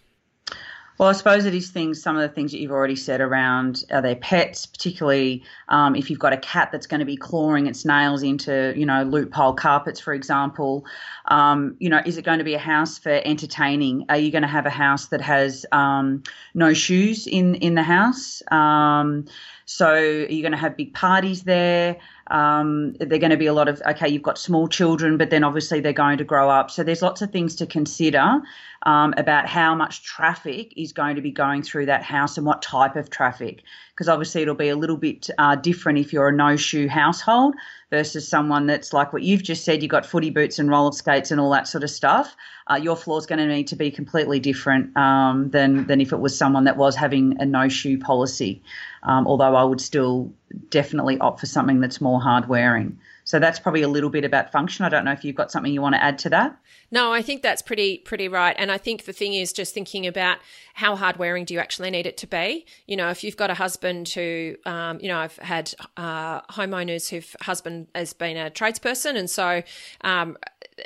Well, 0.98 1.08
I 1.08 1.12
suppose 1.12 1.46
it 1.46 1.54
is 1.54 1.70
things, 1.70 2.02
some 2.02 2.16
of 2.16 2.22
the 2.22 2.28
things 2.28 2.52
that 2.52 2.58
you've 2.58 2.70
already 2.70 2.96
said 2.96 3.20
around 3.20 3.84
are 3.90 4.02
their 4.02 4.14
pets, 4.14 4.66
particularly 4.66 5.42
um, 5.68 5.96
if 5.96 6.10
you've 6.10 6.18
got 6.18 6.32
a 6.32 6.36
cat 6.36 6.70
that's 6.70 6.86
going 6.86 7.00
to 7.00 7.06
be 7.06 7.16
clawing 7.16 7.66
its 7.66 7.84
nails 7.84 8.22
into, 8.22 8.72
you 8.76 8.84
know, 8.84 9.02
loop 9.02 9.32
pile 9.32 9.54
carpets, 9.54 9.98
for 9.98 10.12
example. 10.12 10.84
Um, 11.26 11.76
you 11.78 11.88
know, 11.88 12.02
is 12.04 12.18
it 12.18 12.24
going 12.24 12.38
to 12.38 12.44
be 12.44 12.54
a 12.54 12.58
house 12.58 12.98
for 12.98 13.20
entertaining? 13.24 14.04
Are 14.10 14.18
you 14.18 14.30
going 14.30 14.42
to 14.42 14.48
have 14.48 14.66
a 14.66 14.70
house 14.70 15.06
that 15.06 15.22
has 15.22 15.64
um, 15.72 16.22
no 16.54 16.74
shoes 16.74 17.26
in, 17.26 17.54
in 17.56 17.74
the 17.74 17.82
house? 17.82 18.42
Um, 18.50 19.24
so 19.64 19.88
are 19.88 20.26
you 20.26 20.42
going 20.42 20.52
to 20.52 20.58
have 20.58 20.76
big 20.76 20.92
parties 20.92 21.44
there? 21.44 21.96
Um, 22.32 22.94
they're 22.94 23.18
going 23.18 23.30
to 23.30 23.36
be 23.36 23.46
a 23.46 23.52
lot 23.52 23.68
of 23.68 23.80
okay. 23.86 24.08
You've 24.08 24.22
got 24.22 24.38
small 24.38 24.66
children, 24.66 25.18
but 25.18 25.30
then 25.30 25.44
obviously 25.44 25.80
they're 25.80 25.92
going 25.92 26.18
to 26.18 26.24
grow 26.24 26.48
up. 26.48 26.70
So 26.70 26.82
there's 26.82 27.02
lots 27.02 27.20
of 27.20 27.30
things 27.30 27.54
to 27.56 27.66
consider 27.66 28.40
um, 28.84 29.14
about 29.18 29.46
how 29.46 29.74
much 29.74 30.02
traffic 30.02 30.72
is 30.76 30.92
going 30.92 31.14
to 31.16 31.22
be 31.22 31.30
going 31.30 31.62
through 31.62 31.86
that 31.86 32.02
house 32.02 32.38
and 32.38 32.46
what 32.46 32.62
type 32.62 32.96
of 32.96 33.10
traffic. 33.10 33.62
Because 33.94 34.08
obviously 34.08 34.42
it'll 34.42 34.54
be 34.54 34.70
a 34.70 34.76
little 34.76 34.96
bit 34.96 35.28
uh, 35.38 35.56
different 35.56 35.98
if 35.98 36.12
you're 36.12 36.28
a 36.28 36.32
no 36.32 36.56
shoe 36.56 36.88
household 36.88 37.54
versus 37.92 38.26
someone 38.26 38.64
that's 38.66 38.94
like 38.94 39.12
what 39.12 39.22
you've 39.22 39.42
just 39.42 39.66
said. 39.66 39.82
You've 39.82 39.90
got 39.90 40.06
footy 40.06 40.30
boots 40.30 40.58
and 40.58 40.70
roller 40.70 40.92
skates 40.92 41.30
and 41.30 41.38
all 41.38 41.50
that 41.50 41.68
sort 41.68 41.84
of 41.84 41.90
stuff. 41.90 42.34
Uh, 42.66 42.76
your 42.76 42.96
floor 42.96 43.18
is 43.18 43.26
going 43.26 43.38
to 43.38 43.46
need 43.46 43.66
to 43.66 43.76
be 43.76 43.90
completely 43.90 44.40
different 44.40 44.96
um, 44.96 45.50
than 45.50 45.86
than 45.86 46.00
if 46.00 46.10
it 46.10 46.18
was 46.18 46.36
someone 46.36 46.64
that 46.64 46.78
was 46.78 46.96
having 46.96 47.36
a 47.38 47.44
no 47.44 47.68
shoe 47.68 47.98
policy. 47.98 48.62
Um, 49.02 49.26
although 49.26 49.54
I 49.54 49.62
would 49.62 49.80
still 49.80 50.32
definitely 50.70 51.18
opt 51.18 51.40
for 51.40 51.46
something 51.46 51.80
that's 51.80 52.00
more 52.00 52.20
hard 52.20 52.48
wearing. 52.48 52.98
So 53.24 53.38
that's 53.38 53.60
probably 53.60 53.82
a 53.82 53.88
little 53.88 54.10
bit 54.10 54.24
about 54.24 54.50
function. 54.52 54.86
I 54.86 54.88
don't 54.88 55.04
know 55.04 55.12
if 55.12 55.22
you've 55.22 55.36
got 55.36 55.52
something 55.52 55.72
you 55.72 55.82
want 55.82 55.94
to 55.94 56.02
add 56.02 56.18
to 56.20 56.30
that. 56.30 56.56
No, 56.92 57.10
I 57.10 57.22
think 57.22 57.40
that's 57.40 57.62
pretty 57.62 57.98
pretty 57.98 58.28
right. 58.28 58.54
And 58.58 58.70
I 58.70 58.76
think 58.76 59.06
the 59.06 59.14
thing 59.14 59.32
is 59.32 59.50
just 59.52 59.72
thinking 59.72 60.06
about 60.06 60.38
how 60.74 60.94
hard 60.94 61.16
wearing 61.16 61.46
do 61.46 61.54
you 61.54 61.60
actually 61.60 61.90
need 61.90 62.06
it 62.06 62.18
to 62.18 62.26
be. 62.26 62.66
You 62.86 62.96
know, 62.96 63.08
if 63.08 63.24
you've 63.24 63.36
got 63.36 63.50
a 63.50 63.54
husband 63.54 64.10
who, 64.10 64.56
um, 64.66 65.00
you 65.00 65.08
know, 65.08 65.18
I've 65.18 65.36
had 65.38 65.72
uh, 65.96 66.42
homeowners 66.42 67.08
whose 67.08 67.34
husband 67.40 67.88
has 67.94 68.12
been 68.12 68.36
a 68.36 68.50
tradesperson, 68.50 69.16
and 69.16 69.28
so 69.28 69.62
um, 70.02 70.36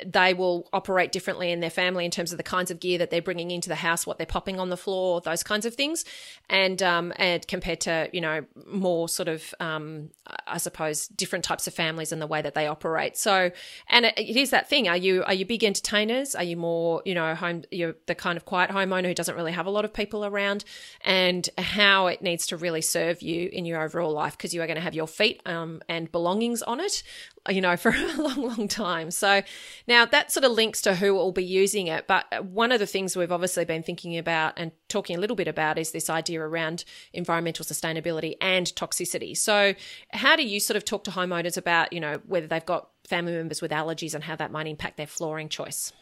they 0.05 0.33
will 0.33 0.69
operate 0.71 1.11
differently 1.11 1.51
in 1.51 1.59
their 1.59 1.69
family 1.69 2.05
in 2.05 2.11
terms 2.11 2.31
of 2.31 2.37
the 2.37 2.43
kinds 2.43 2.71
of 2.71 2.79
gear 2.79 2.97
that 2.99 3.09
they're 3.09 3.21
bringing 3.21 3.51
into 3.51 3.67
the 3.67 3.75
house, 3.75 4.07
what 4.07 4.17
they're 4.17 4.25
popping 4.25 4.61
on 4.61 4.69
the 4.69 4.77
floor, 4.77 5.19
those 5.19 5.43
kinds 5.43 5.65
of 5.65 5.75
things, 5.75 6.05
and 6.49 6.81
um, 6.81 7.11
and 7.17 7.45
compared 7.49 7.81
to 7.81 8.09
you 8.13 8.21
know 8.21 8.45
more 8.65 9.09
sort 9.09 9.27
of 9.27 9.53
um, 9.59 10.09
I 10.45 10.57
suppose 10.57 11.07
different 11.07 11.43
types 11.43 11.67
of 11.67 11.73
families 11.73 12.13
and 12.13 12.21
the 12.21 12.27
way 12.27 12.41
that 12.41 12.53
they 12.53 12.67
operate. 12.67 13.17
So, 13.17 13.51
and 13.89 14.05
it, 14.05 14.17
it 14.17 14.37
is 14.37 14.51
that 14.51 14.69
thing: 14.69 14.87
are 14.87 14.95
you 14.95 15.25
are 15.25 15.33
you 15.33 15.45
big 15.45 15.65
entertainers? 15.65 15.96
Are 16.35 16.43
you 16.43 16.57
more 16.57 17.01
you 17.05 17.15
know 17.15 17.35
home? 17.35 17.63
You're 17.71 17.95
the 18.05 18.15
kind 18.15 18.37
of 18.37 18.45
quiet 18.45 18.69
homeowner 18.71 19.07
who 19.07 19.13
doesn't 19.13 19.35
really 19.35 19.51
have 19.51 19.65
a 19.65 19.69
lot 19.71 19.85
of 19.85 19.93
people 19.93 20.25
around, 20.25 20.63
and 21.01 21.47
how 21.57 22.07
it 22.07 22.21
needs 22.21 22.47
to 22.47 22.57
really 22.57 22.81
serve 22.81 23.21
you 23.21 23.49
in 23.51 23.65
your 23.65 23.81
overall 23.81 24.11
life 24.11 24.37
because 24.37 24.53
you 24.53 24.61
are 24.61 24.67
going 24.67 24.75
to 24.75 24.81
have 24.81 24.95
your 24.95 25.07
feet 25.07 25.41
um, 25.45 25.81
and 25.87 26.11
belongings 26.11 26.61
on 26.61 26.79
it 26.79 27.03
you 27.49 27.61
know, 27.61 27.77
for 27.77 27.91
a 27.91 28.21
long, 28.21 28.41
long 28.41 28.67
time. 28.67 29.11
So 29.11 29.41
now 29.87 30.05
that 30.05 30.31
sort 30.31 30.43
of 30.43 30.51
links 30.51 30.81
to 30.83 30.95
who 30.95 31.13
will 31.13 31.31
be 31.31 31.43
using 31.43 31.87
it. 31.87 32.07
But 32.07 32.45
one 32.45 32.71
of 32.71 32.79
the 32.79 32.85
things 32.85 33.15
we've 33.15 33.31
obviously 33.31 33.65
been 33.65 33.83
thinking 33.83 34.17
about 34.17 34.53
and 34.57 34.71
talking 34.89 35.15
a 35.15 35.19
little 35.19 35.35
bit 35.35 35.47
about 35.47 35.77
is 35.77 35.91
this 35.91 36.09
idea 36.09 36.41
around 36.41 36.83
environmental 37.13 37.65
sustainability 37.65 38.35
and 38.41 38.67
toxicity. 38.67 39.35
So 39.35 39.73
how 40.11 40.35
do 40.35 40.43
you 40.43 40.59
sort 40.59 40.77
of 40.77 40.85
talk 40.85 41.03
to 41.05 41.11
homeowners 41.11 41.57
about, 41.57 41.93
you 41.93 41.99
know, 41.99 42.21
whether 42.25 42.47
they've 42.47 42.65
got 42.65 42.89
family 43.07 43.31
members 43.33 43.61
with 43.61 43.71
allergies 43.71 44.13
and 44.13 44.23
how 44.23 44.35
that 44.35 44.51
might 44.51 44.67
impact 44.67 44.97
their 44.97 45.07
flooring 45.07 45.49
choice? 45.49 45.93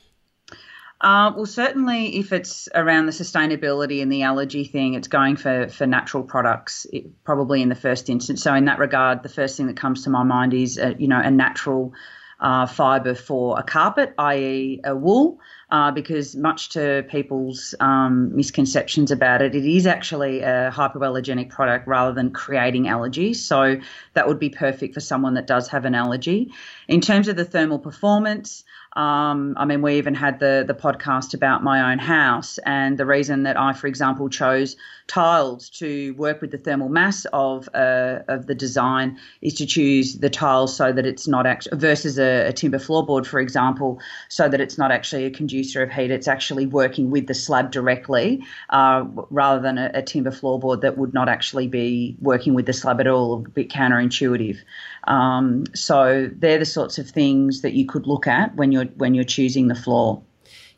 Uh, 1.02 1.32
well, 1.36 1.46
certainly, 1.46 2.18
if 2.18 2.32
it's 2.32 2.70
around 2.74 3.06
the 3.06 3.12
sustainability 3.12 4.02
and 4.02 4.12
the 4.12 4.24
allergy 4.24 4.64
thing, 4.64 4.94
it's 4.94 5.10
going 5.10 5.36
for 5.36 5.68
for 5.68 5.86
natural 5.86 6.24
products, 6.24 6.88
it, 6.92 7.24
probably 7.24 7.62
in 7.62 7.70
the 7.70 7.76
first 7.76 8.10
instance. 8.10 8.42
So, 8.42 8.54
in 8.54 8.66
that 8.66 8.80
regard, 8.80 9.22
the 9.22 9.30
first 9.30 9.58
thing 9.58 9.68
that 9.68 9.78
comes 9.78 10.06
to 10.06 10.10
my 10.10 10.24
mind 10.24 10.54
is, 10.54 10.78
a, 10.78 10.96
you 10.98 11.08
know, 11.08 11.20
a 11.20 11.30
natural 11.30 11.94
uh, 12.40 12.66
fibre 12.66 13.16
for 13.16 13.60
a 13.60 13.64
carpet, 13.64 14.14
i.e., 14.18 14.82
a 14.84 14.96
wool. 14.96 15.40
Uh, 15.72 15.90
because 15.92 16.36
much 16.36 16.70
to 16.70 17.04
people's 17.10 17.74
um, 17.80 18.36
misconceptions 18.36 19.10
about 19.10 19.42
it, 19.42 19.56
it 19.56 19.66
is 19.66 19.88
actually 19.88 20.42
a 20.42 20.72
hypoallergenic 20.72 21.50
product 21.50 21.88
rather 21.88 22.14
than 22.14 22.32
creating 22.32 22.84
allergies. 22.84 23.38
So 23.38 23.78
that 24.14 24.28
would 24.28 24.40
be 24.40 24.50
perfect 24.50 24.94
for 24.94 25.00
someone 25.00 25.34
that 25.34 25.48
does 25.48 25.68
have 25.70 25.86
an 25.86 25.96
allergy. 25.96 26.52
In 26.88 27.02
terms 27.02 27.28
of 27.28 27.36
the 27.36 27.46
thermal 27.46 27.80
performance, 27.80 28.64
Um, 28.96 29.56
I 29.58 29.66
mean, 29.66 29.82
we 29.82 29.98
even 29.98 30.16
had 30.16 30.40
the 30.40 30.64
the 30.66 30.74
podcast 30.74 31.34
about 31.34 31.62
my 31.64 31.92
own 31.92 32.00
house, 32.00 32.62
and 32.66 32.98
the 32.98 33.06
reason 33.06 33.44
that 33.44 33.58
I, 33.58 33.74
for 33.74 33.88
example, 33.88 34.30
chose 34.30 34.78
tiles 35.08 35.70
to 35.70 36.14
work 36.16 36.42
with 36.42 36.52
the 36.52 36.58
thermal 36.58 36.90
mass 36.90 37.26
of 37.32 37.70
uh, 37.74 38.20
of 38.28 38.48
the 38.48 38.56
design 38.56 39.18
is 39.42 39.54
to 39.54 39.66
choose 39.66 40.16
the 40.16 40.30
tiles 40.30 40.76
so 40.76 40.92
that 40.92 41.06
it's 41.06 41.28
not 41.28 41.46
actually 41.46 41.78
versus 41.78 42.18
a, 42.18 42.48
a, 42.48 42.54
timber 42.54 42.80
floorboard, 42.80 43.26
for 43.26 43.40
example, 43.40 44.00
so 44.30 44.50
that 44.50 44.60
it's 44.60 44.78
not 44.78 44.92
actually 44.92 45.26
a 45.26 45.30
conducer 45.30 45.84
of 45.84 45.92
heat. 45.92 46.10
It's 46.10 46.28
actually 46.28 46.66
working 46.66 47.12
with 47.12 47.28
the 47.28 47.34
slab 47.34 47.72
directly, 47.72 48.44
uh, 48.72 49.06
rather 49.30 49.62
than 49.62 49.78
a, 49.78 49.92
a 49.94 50.02
timber 50.02 50.32
floorboard 50.32 50.82
that 50.82 50.98
would 50.98 51.14
not 51.14 51.30
actually 51.30 51.68
be 51.68 52.18
working 52.20 52.54
with 52.54 52.66
the 52.66 52.74
slab 52.74 53.00
at 53.00 53.08
all. 53.08 53.34
A 53.46 53.50
bit 53.50 53.70
counterintuitive. 53.70 54.58
Um, 55.06 55.66
so 55.76 56.30
they're 56.36 56.58
the 56.58 56.66
sorts 56.66 56.98
of 56.98 57.10
things 57.10 57.62
that 57.62 57.74
you 57.74 57.86
could 57.86 58.08
look 58.08 58.26
at 58.26 58.56
when 58.56 58.72
you're 58.72 58.86
when 58.86 59.14
you're 59.14 59.24
choosing 59.24 59.68
the 59.68 59.76
floor. 59.76 60.24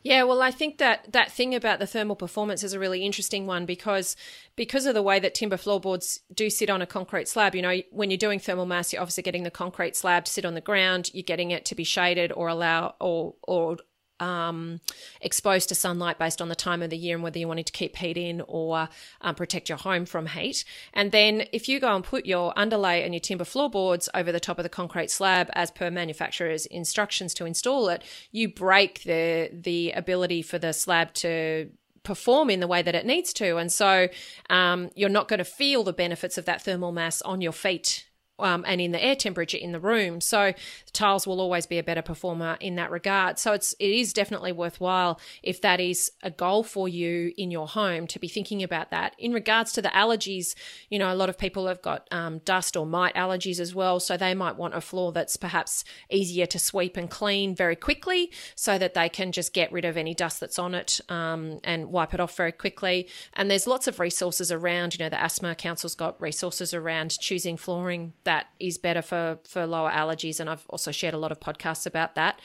Yeah, 0.07 0.23
well, 0.23 0.41
I 0.41 0.51
think 0.51 0.77
that 0.77 1.11
that 1.11 1.33
thing 1.33 1.53
about 1.53 1.79
the 1.79 1.85
thermal 1.85 2.15
performance 2.15 2.63
is 2.63 2.71
a 2.71 2.79
really 2.79 3.03
interesting 3.03 3.45
one 3.45 3.65
because 3.65 4.15
because 4.55 4.85
of 4.85 4.93
the 4.93 5.03
way 5.03 5.19
that 5.19 5.35
timber 5.35 5.57
floorboards 5.57 6.21
do 6.33 6.49
sit 6.49 6.69
on 6.69 6.81
a 6.81 6.85
concrete 6.85 7.27
slab. 7.27 7.53
You 7.53 7.61
know, 7.61 7.81
when 7.91 8.09
you're 8.09 8.17
doing 8.17 8.39
thermal 8.39 8.65
mass, 8.65 8.93
you're 8.93 9.01
obviously 9.01 9.23
getting 9.23 9.43
the 9.43 9.51
concrete 9.51 9.97
slab 9.97 10.23
to 10.23 10.31
sit 10.31 10.45
on 10.45 10.53
the 10.53 10.61
ground. 10.61 11.09
You're 11.13 11.23
getting 11.23 11.51
it 11.51 11.65
to 11.65 11.75
be 11.75 11.83
shaded 11.83 12.31
or 12.31 12.47
allow 12.47 12.95
or 13.01 13.35
or 13.41 13.79
um, 14.19 14.79
exposed 15.21 15.69
to 15.69 15.75
sunlight 15.75 16.17
based 16.17 16.41
on 16.41 16.49
the 16.49 16.55
time 16.55 16.81
of 16.81 16.89
the 16.89 16.97
year 16.97 17.15
and 17.15 17.23
whether 17.23 17.39
you 17.39 17.47
wanted 17.47 17.65
to 17.67 17.71
keep 17.71 17.95
heat 17.95 18.17
in 18.17 18.41
or 18.47 18.89
um, 19.21 19.35
protect 19.35 19.69
your 19.69 19.77
home 19.77 20.05
from 20.05 20.27
heat. 20.27 20.63
And 20.93 21.11
then 21.11 21.47
if 21.51 21.67
you 21.67 21.79
go 21.79 21.95
and 21.95 22.03
put 22.03 22.25
your 22.25 22.53
underlay 22.57 23.03
and 23.03 23.13
your 23.13 23.21
timber 23.21 23.45
floorboards 23.45 24.09
over 24.13 24.31
the 24.31 24.39
top 24.39 24.57
of 24.59 24.63
the 24.63 24.69
concrete 24.69 25.11
slab 25.11 25.49
as 25.53 25.71
per 25.71 25.89
manufacturer's 25.91 26.65
instructions 26.65 27.33
to 27.35 27.45
install 27.45 27.89
it, 27.89 28.03
you 28.31 28.47
break 28.47 29.03
the 29.03 29.49
the 29.53 29.91
ability 29.91 30.41
for 30.41 30.57
the 30.57 30.73
slab 30.73 31.13
to 31.13 31.69
perform 32.03 32.49
in 32.49 32.61
the 32.61 32.67
way 32.67 32.81
that 32.81 32.95
it 32.95 33.05
needs 33.05 33.33
to. 33.33 33.57
And 33.57 33.71
so 33.71 34.07
um, 34.49 34.89
you're 34.95 35.09
not 35.09 35.27
going 35.27 35.39
to 35.39 35.45
feel 35.45 35.83
the 35.83 35.93
benefits 35.93 36.37
of 36.37 36.45
that 36.45 36.61
thermal 36.61 36.93
mass 36.93 37.21
on 37.21 37.41
your 37.41 37.51
feet 37.51 38.07
um, 38.39 38.63
and 38.67 38.79
in 38.81 38.91
the 38.91 39.03
air 39.03 39.15
temperature 39.15 39.57
in 39.57 39.71
the 39.71 39.79
room. 39.79 40.21
So 40.21 40.53
tiles 40.93 41.25
will 41.27 41.41
always 41.41 41.65
be 41.65 41.77
a 41.77 41.83
better 41.83 42.01
performer 42.01 42.57
in 42.59 42.75
that 42.75 42.91
regard. 42.91 43.39
So 43.39 43.53
it's 43.53 43.73
it 43.79 43.91
is 43.91 44.13
definitely 44.13 44.51
worthwhile 44.51 45.19
if 45.43 45.61
that 45.61 45.79
is 45.79 46.11
a 46.23 46.31
goal 46.31 46.63
for 46.63 46.87
you 46.87 47.33
in 47.37 47.51
your 47.51 47.67
home 47.67 48.07
to 48.07 48.19
be 48.19 48.27
thinking 48.27 48.63
about 48.63 48.91
that. 48.91 49.15
In 49.17 49.33
regards 49.33 49.71
to 49.73 49.81
the 49.81 49.89
allergies, 49.89 50.55
you 50.89 50.99
know, 50.99 51.11
a 51.11 51.15
lot 51.15 51.29
of 51.29 51.37
people 51.37 51.67
have 51.67 51.81
got 51.81 52.07
um, 52.11 52.39
dust 52.39 52.77
or 52.77 52.85
mite 52.85 53.15
allergies 53.15 53.59
as 53.59 53.73
well, 53.73 53.99
so 53.99 54.17
they 54.17 54.33
might 54.33 54.55
want 54.55 54.75
a 54.75 54.81
floor 54.81 55.11
that's 55.11 55.37
perhaps 55.37 55.83
easier 56.09 56.45
to 56.45 56.59
sweep 56.59 56.97
and 56.97 57.09
clean 57.09 57.55
very 57.55 57.75
quickly, 57.75 58.31
so 58.55 58.77
that 58.77 58.93
they 58.93 59.09
can 59.09 59.31
just 59.31 59.53
get 59.53 59.71
rid 59.71 59.85
of 59.85 59.97
any 59.97 60.13
dust 60.13 60.39
that's 60.39 60.59
on 60.59 60.73
it 60.73 60.99
um, 61.09 61.59
and 61.63 61.87
wipe 61.87 62.13
it 62.13 62.19
off 62.19 62.35
very 62.35 62.51
quickly. 62.51 63.07
And 63.33 63.49
there's 63.49 63.67
lots 63.67 63.87
of 63.87 63.99
resources 63.99 64.51
around. 64.51 64.93
You 64.93 65.05
know, 65.05 65.09
the 65.09 65.21
Asthma 65.21 65.55
Council's 65.55 65.95
got 65.95 66.19
resources 66.21 66.73
around 66.73 67.17
choosing 67.19 67.57
flooring 67.57 68.13
that 68.27 68.47
is 68.59 68.77
better 68.77 69.01
for 69.01 69.39
for 69.45 69.65
lower 69.65 69.89
allergies 69.89 70.39
and 70.41 70.49
I've 70.49 70.65
also 70.69 70.91
shared 70.91 71.13
a 71.13 71.17
lot 71.17 71.31
of 71.31 71.39
podcasts 71.39 71.87
about 71.87 72.15
that. 72.15 72.39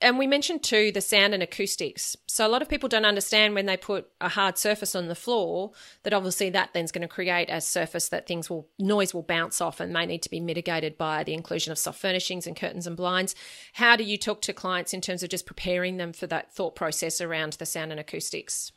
And 0.00 0.16
we 0.16 0.26
mentioned 0.26 0.62
too 0.62 0.92
the 0.92 1.00
sound 1.00 1.34
and 1.34 1.42
acoustics. 1.42 2.16
So 2.28 2.46
a 2.46 2.48
lot 2.48 2.62
of 2.62 2.68
people 2.68 2.88
don't 2.88 3.04
understand 3.04 3.54
when 3.54 3.66
they 3.66 3.76
put 3.76 4.08
a 4.20 4.28
hard 4.28 4.58
surface 4.58 4.94
on 4.94 5.08
the 5.08 5.14
floor 5.14 5.72
that 6.04 6.14
obviously 6.14 6.50
that 6.50 6.72
then's 6.72 6.92
going 6.92 7.02
to 7.02 7.08
create 7.08 7.48
a 7.50 7.60
surface 7.60 8.10
that 8.10 8.28
things 8.28 8.48
will 8.48 8.68
noise 8.78 9.12
will 9.12 9.22
bounce 9.22 9.60
off 9.60 9.80
and 9.80 9.92
may 9.92 10.06
need 10.06 10.22
to 10.22 10.30
be 10.30 10.40
mitigated 10.40 10.96
by 10.96 11.24
the 11.24 11.34
inclusion 11.34 11.72
of 11.72 11.78
soft 11.78 12.00
furnishings 12.00 12.46
and 12.46 12.56
curtains 12.56 12.86
and 12.86 12.96
blinds. 12.96 13.34
How 13.72 13.96
do 13.96 14.04
you 14.04 14.16
talk 14.16 14.40
to 14.42 14.52
clients 14.52 14.94
in 14.94 15.00
terms 15.00 15.24
of 15.24 15.30
just 15.30 15.46
preparing 15.46 15.96
them 15.96 16.12
for 16.12 16.28
that 16.28 16.54
thought 16.54 16.76
process 16.76 17.20
around 17.20 17.54
the 17.54 17.66
sound 17.66 17.90
and 17.90 18.00
acoustics? 18.00 18.70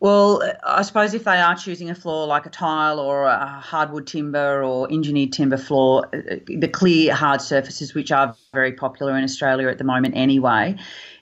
Well, 0.00 0.42
I 0.66 0.82
suppose 0.82 1.14
if 1.14 1.24
they 1.24 1.38
are 1.38 1.54
choosing 1.54 1.88
a 1.88 1.94
floor 1.94 2.26
like 2.26 2.44
a 2.44 2.50
tile 2.50 3.00
or 3.00 3.24
a 3.24 3.60
hardwood 3.60 4.06
timber 4.06 4.62
or 4.62 4.90
engineered 4.92 5.32
timber 5.32 5.56
floor, 5.56 6.06
uh, 6.12 6.36
the 6.46 6.68
clear 6.68 7.14
hard 7.14 7.40
surfaces, 7.40 7.94
which 7.94 8.12
are 8.12 8.34
very 8.52 8.72
popular 8.72 9.16
in 9.16 9.24
Australia 9.24 9.68
at 9.68 9.78
the 9.78 9.84
moment 9.84 10.14
anyway, 10.16 10.76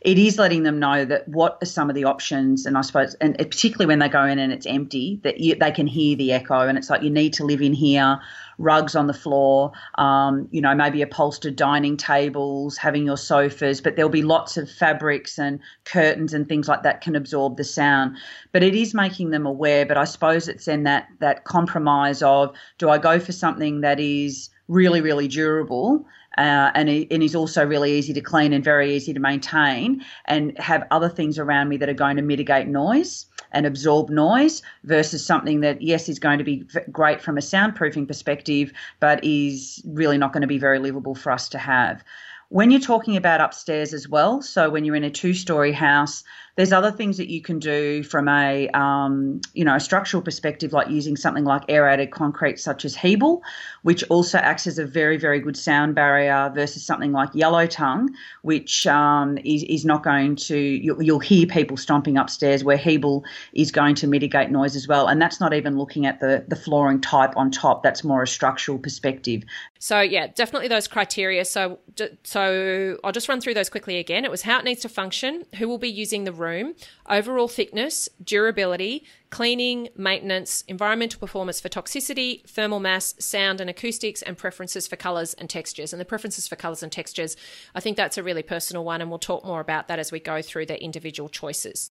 it 0.05 0.19
is 0.19 0.39
letting 0.39 0.63
them 0.63 0.79
know 0.79 1.05
that 1.05 1.29
what 1.29 1.59
are 1.63 1.67
some 1.67 1.89
of 1.89 1.95
the 1.95 2.05
options, 2.05 2.67
and 2.67 2.77
I 2.77 2.83
suppose, 2.83 3.15
and 3.15 3.37
particularly 3.39 3.87
when 3.87 3.99
they 3.99 4.09
go 4.09 4.25
in 4.25 4.39
and 4.39 4.53
it's 4.53 4.67
empty, 4.67 5.21
that 5.23 5.41
you, 5.41 5.55
they 5.55 5.71
can 5.71 5.87
hear 5.87 6.17
the 6.17 6.33
echo, 6.33 6.61
and 6.61 6.77
it's 6.77 6.91
like 6.91 7.03
you 7.03 7.11
need 7.11 7.33
to 7.35 7.45
live 7.45 7.63
in 7.63 7.73
here 7.73 8.21
rugs 8.59 8.95
on 8.95 9.07
the 9.07 9.15
floor, 9.15 9.73
um, 9.97 10.49
you 10.51 10.61
know, 10.61 10.75
maybe 10.75 11.03
upholstered 11.03 11.57
dining 11.57 11.97
tables, 11.97 12.77
having 12.77 13.05
your 13.05 13.17
sofas, 13.17 13.81
but 13.81 13.97
there'll 13.97 14.11
be 14.11 14.23
lots 14.23 14.57
of 14.57 14.71
fabrics 14.71 15.39
and 15.39 15.61
curtains 15.85 16.33
and 16.33 16.49
things 16.49 16.69
like 16.69 16.83
that 16.83 17.01
can 17.01 17.17
absorb 17.17 17.57
the 17.57 17.65
sound. 17.65 18.17
But 18.53 18.63
it 18.63 18.75
is 18.75 18.95
making 18.95 19.31
them 19.31 19.47
aware. 19.47 19.85
But 19.85 19.99
I 19.99 20.05
suppose 20.05 20.49
it's 20.49 20.69
in 20.69 20.85
that 20.85 21.09
that 21.19 21.45
compromise 21.45 22.23
of 22.23 22.55
do 22.79 22.89
I 22.89 22.99
go 22.99 23.19
for 23.19 23.33
something 23.33 23.81
that 23.81 23.99
is 23.99 24.49
really, 24.69 25.01
really 25.01 25.29
durable 25.29 26.07
uh, 26.39 26.71
and, 26.75 26.89
and 26.89 27.23
is 27.23 27.35
also 27.35 27.65
really 27.65 27.93
easy 27.93 28.13
to 28.13 28.21
clean 28.21 28.53
and 28.53 28.65
very 28.65 28.95
easy 28.95 29.13
to 29.13 29.21
maintain, 29.21 30.03
and 30.25 30.57
have 30.59 30.87
other 30.91 31.09
things 31.09 31.39
around 31.39 31.69
me 31.69 31.77
that 31.77 31.89
are 31.89 31.95
going 31.95 32.17
to 32.17 32.23
mitigate 32.23 32.69
noise 32.69 33.27
and 33.53 33.67
absorb 33.67 34.09
noise 34.09 34.63
versus 34.85 35.25
something 35.25 35.61
that, 35.61 35.83
yes, 35.83 36.09
is 36.09 36.19
going 36.19 36.39
to 36.39 36.45
be 36.45 36.65
great 36.91 37.21
from 37.21 37.37
a 37.37 37.43
soundproofing 37.43 38.09
perspective, 38.09 38.73
but 38.99 39.23
is 39.23 39.83
really 39.87 40.17
not 40.17 40.33
going 40.33 40.41
to 40.41 40.47
be 40.47 40.59
very 40.59 40.79
livable 40.79 41.15
for 41.15 41.31
us 41.31 41.49
to 41.51 41.59
have. 41.59 42.03
When 42.49 42.71
you're 42.71 42.81
talking 42.81 43.17
about 43.17 43.41
upstairs 43.41 43.95
as 43.95 44.09
well, 44.09 44.43
so 44.43 44.69
when 44.69 44.85
you're 44.85 44.97
in 44.97 45.05
a 45.05 45.11
two 45.11 45.35
story 45.35 45.73
house, 45.73 46.23
there's 46.57 46.73
other 46.73 46.91
things 46.91 47.17
that 47.17 47.31
you 47.31 47.41
can 47.41 47.59
do 47.59 48.03
from 48.03 48.29
a 48.29 48.69
um, 48.71 49.41
you 49.55 49.65
know 49.65 49.75
a 49.75 49.81
structural 49.81 50.23
perspective, 50.23 50.73
like 50.73 50.89
using 50.91 51.17
something 51.17 51.45
like 51.45 51.63
aerated 51.69 52.11
concrete 52.11 52.61
such 52.61 52.85
as 52.85 52.95
Hebel, 52.95 53.43
which 53.83 54.05
also 54.11 54.39
acts 54.39 54.67
as 54.67 54.79
a 54.79 54.85
very 54.85 55.17
very 55.17 55.41
good 55.41 55.57
sound 55.57 55.95
barrier 55.95 56.53
versus 56.55 56.85
something 56.85 57.13
like 57.13 57.31
yellow 57.35 57.67
tongue, 57.67 58.15
which 58.43 58.87
um, 58.87 59.39
is, 59.45 59.63
is 59.65 59.85
not 59.85 60.03
going 60.03 60.37
to 60.37 60.59
you'll, 60.59 61.03
you'll 61.03 61.21
hear 61.21 61.47
people 61.47 61.77
stomping 61.77 62.19
upstairs. 62.19 62.63
Where 62.63 62.77
Hebel 62.77 63.25
is 63.55 63.73
going 63.73 63.95
to 63.97 64.07
mitigate 64.07 64.51
noise 64.51 64.77
as 64.77 64.87
well, 64.87 65.07
and 65.07 65.23
that's 65.23 65.41
not 65.41 65.55
even 65.55 65.79
looking 65.79 66.05
at 66.05 66.21
the 66.21 66.45
the 66.49 66.57
flooring 66.57 67.01
type 67.01 67.35
on 67.35 67.51
top. 67.51 67.83
That's 67.83 68.05
more 68.05 68.23
a 68.23 68.27
structural 68.27 68.79
perspective. 68.79 69.43
So 69.79 70.01
yeah, 70.01 70.27
definitely 70.27 70.69
those 70.69 70.87
criteria. 70.87 71.47
So 71.47 71.79
so 72.25 72.99
I'll 73.03 73.13
just 73.13 73.29
run 73.29 73.41
through 73.41 73.55
those 73.55 73.71
quickly 73.71 73.97
again. 73.99 74.27
It 74.27 74.31
was 74.31 74.43
how 74.43 74.59
it 74.59 74.65
needs 74.65 74.83
to 74.83 74.91
function, 74.91 75.45
who 75.59 75.67
will 75.67 75.79
be 75.79 75.89
using 75.89 76.25
the 76.25 76.42
room, 76.43 76.75
overall 77.09 77.49
thickness, 77.49 78.09
durability, 78.23 79.05
cleaning, 79.31 79.89
maintenance, 79.97 80.63
environmental 80.69 81.19
performance 81.19 81.61
for 81.61 81.71
toxicity, 81.71 82.47
thermal 82.47 82.81
mass, 82.81 83.15
sound 83.19 83.61
and 83.61 83.71
acoustics, 83.71 84.21
and 84.21 84.37
preferences 84.37 84.87
for 84.87 84.97
colours 84.97 85.33
and 85.35 85.49
textures. 85.49 85.93
And 85.93 86.01
the 86.01 86.05
preferences 86.05 86.47
for 86.47 86.57
colours 86.57 86.83
and 86.83 86.93
textures, 86.93 87.37
I 87.75 87.81
think 87.81 87.97
that's 87.97 88.19
a 88.19 88.23
really 88.23 88.43
personal 88.43 88.85
one, 88.85 89.01
and 89.01 89.09
we'll 89.09 89.19
talk 89.19 89.45
more 89.45 89.61
about 89.61 89.89
that 89.89 89.99
as 89.99 90.13
we 90.13 90.21
go 90.21 90.43
through 90.43 90.67
the 90.67 90.83
individual 90.83 91.31
choices. 91.31 91.91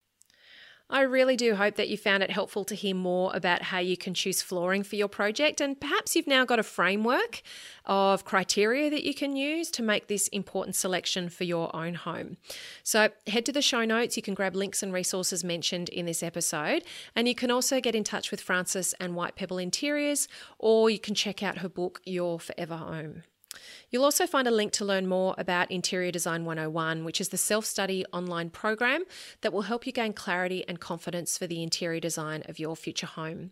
I 0.91 1.01
really 1.01 1.35
do 1.35 1.53
hope 1.53 1.75
that 1.75 1.87
you 1.87 1.97
found 1.97 2.23
it 2.23 2.31
helpful 2.31 2.65
to 2.65 2.73
hear 2.73 2.95
more 2.95 3.31
about 3.35 3.61
how 3.61 3.77
you 3.77 3.95
can 3.95 4.15
choose 4.15 4.41
flooring 4.41 4.81
for 4.81 4.95
your 4.95 5.07
project, 5.07 5.61
and 5.61 5.79
perhaps 5.79 6.15
you've 6.15 6.25
now 6.25 6.45
got 6.45 6.57
a 6.57 6.63
framework 6.63 7.43
of 7.85 8.25
criteria 8.25 8.89
that 8.89 9.03
you 9.03 9.13
can 9.13 9.35
use 9.35 9.69
to 9.71 9.83
make 9.83 10.07
this 10.07 10.27
important 10.29 10.75
selection 10.75 11.29
for 11.29 11.43
your 11.43 11.75
own 11.75 11.93
home. 11.93 12.37
So, 12.81 13.09
head 13.27 13.45
to 13.45 13.51
the 13.51 13.61
show 13.61 13.85
notes. 13.85 14.17
You 14.17 14.23
can 14.23 14.33
grab 14.33 14.55
links 14.55 14.81
and 14.81 14.91
resources 14.91 15.43
mentioned 15.43 15.89
in 15.89 16.07
this 16.07 16.23
episode, 16.23 16.83
and 17.15 17.27
you 17.27 17.35
can 17.35 17.51
also 17.51 17.79
get 17.79 17.93
in 17.93 18.03
touch 18.03 18.31
with 18.31 18.41
Frances 18.41 18.95
and 18.99 19.15
White 19.15 19.35
Pebble 19.35 19.59
Interiors, 19.59 20.27
or 20.57 20.89
you 20.89 20.99
can 20.99 21.13
check 21.13 21.43
out 21.43 21.59
her 21.59 21.69
book, 21.69 22.01
Your 22.03 22.39
Forever 22.39 22.77
Home. 22.77 23.23
You'll 23.89 24.03
also 24.03 24.27
find 24.27 24.47
a 24.47 24.51
link 24.51 24.71
to 24.73 24.85
learn 24.85 25.07
more 25.07 25.35
about 25.37 25.71
Interior 25.71 26.11
Design 26.11 26.45
101, 26.45 27.03
which 27.03 27.21
is 27.21 27.29
the 27.29 27.37
self 27.37 27.65
study 27.65 28.05
online 28.13 28.49
program 28.49 29.03
that 29.41 29.53
will 29.53 29.63
help 29.63 29.85
you 29.85 29.93
gain 29.93 30.13
clarity 30.13 30.63
and 30.67 30.79
confidence 30.79 31.37
for 31.37 31.47
the 31.47 31.63
interior 31.63 31.99
design 31.99 32.43
of 32.47 32.59
your 32.59 32.75
future 32.75 33.07
home. 33.07 33.51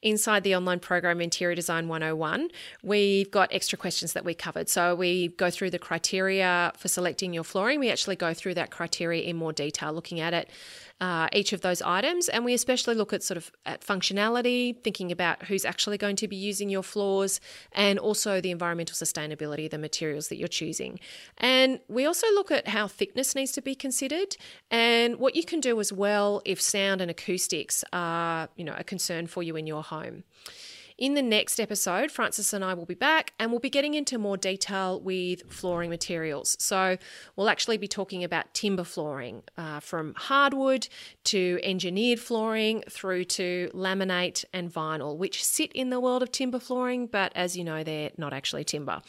Inside 0.00 0.44
the 0.44 0.54
online 0.54 0.78
program 0.78 1.20
Interior 1.20 1.56
Design 1.56 1.88
101, 1.88 2.50
we've 2.84 3.28
got 3.32 3.52
extra 3.52 3.76
questions 3.76 4.12
that 4.12 4.24
we 4.24 4.32
covered. 4.32 4.68
So 4.68 4.94
we 4.94 5.28
go 5.28 5.50
through 5.50 5.70
the 5.70 5.78
criteria 5.80 6.70
for 6.76 6.86
selecting 6.86 7.34
your 7.34 7.42
flooring. 7.42 7.80
We 7.80 7.90
actually 7.90 8.14
go 8.14 8.32
through 8.32 8.54
that 8.54 8.70
criteria 8.70 9.24
in 9.24 9.34
more 9.34 9.52
detail, 9.52 9.92
looking 9.92 10.20
at 10.20 10.32
it 10.32 10.50
uh, 11.00 11.28
each 11.32 11.52
of 11.52 11.60
those 11.60 11.80
items. 11.82 12.28
And 12.28 12.44
we 12.44 12.54
especially 12.54 12.94
look 12.94 13.12
at 13.12 13.22
sort 13.22 13.36
of 13.36 13.50
at 13.66 13.82
functionality, 13.82 14.82
thinking 14.82 15.12
about 15.12 15.44
who's 15.44 15.64
actually 15.64 15.98
going 15.98 16.16
to 16.16 16.28
be 16.28 16.36
using 16.36 16.68
your 16.68 16.82
floors, 16.82 17.40
and 17.72 17.98
also 17.98 18.40
the 18.40 18.50
environmental 18.50 18.94
sustainability, 18.94 19.66
of 19.66 19.70
the 19.70 19.78
materials 19.78 20.28
that 20.28 20.36
you're 20.36 20.48
choosing. 20.48 20.98
And 21.38 21.80
we 21.88 22.06
also 22.06 22.26
look 22.34 22.50
at 22.50 22.68
how 22.68 22.88
thickness 22.88 23.34
needs 23.34 23.52
to 23.52 23.62
be 23.62 23.74
considered 23.74 24.36
and 24.70 25.16
what 25.16 25.36
you 25.36 25.44
can 25.44 25.60
do 25.60 25.78
as 25.80 25.92
well 25.92 26.42
if 26.44 26.60
sound 26.60 27.00
and 27.00 27.10
acoustics 27.10 27.84
are, 27.92 28.48
you 28.56 28.64
know, 28.64 28.74
a 28.76 28.84
concern 28.84 29.26
for 29.26 29.42
you 29.42 29.56
in 29.56 29.66
your 29.66 29.82
home. 29.82 30.24
In 30.98 31.14
the 31.14 31.22
next 31.22 31.60
episode, 31.60 32.10
Frances 32.10 32.52
and 32.52 32.64
I 32.64 32.74
will 32.74 32.84
be 32.84 32.96
back 32.96 33.32
and 33.38 33.52
we'll 33.52 33.60
be 33.60 33.70
getting 33.70 33.94
into 33.94 34.18
more 34.18 34.36
detail 34.36 35.00
with 35.00 35.48
flooring 35.48 35.90
materials. 35.90 36.56
So, 36.58 36.98
we'll 37.36 37.48
actually 37.48 37.76
be 37.76 37.86
talking 37.86 38.24
about 38.24 38.52
timber 38.52 38.82
flooring 38.82 39.44
uh, 39.56 39.78
from 39.78 40.14
hardwood 40.16 40.88
to 41.26 41.60
engineered 41.62 42.18
flooring 42.18 42.82
through 42.90 43.26
to 43.26 43.70
laminate 43.72 44.44
and 44.52 44.74
vinyl, 44.74 45.16
which 45.16 45.44
sit 45.44 45.70
in 45.72 45.90
the 45.90 46.00
world 46.00 46.20
of 46.20 46.32
timber 46.32 46.58
flooring, 46.58 47.06
but 47.06 47.30
as 47.36 47.56
you 47.56 47.62
know, 47.62 47.84
they're 47.84 48.10
not 48.18 48.32
actually 48.32 48.64
timber. 48.64 49.00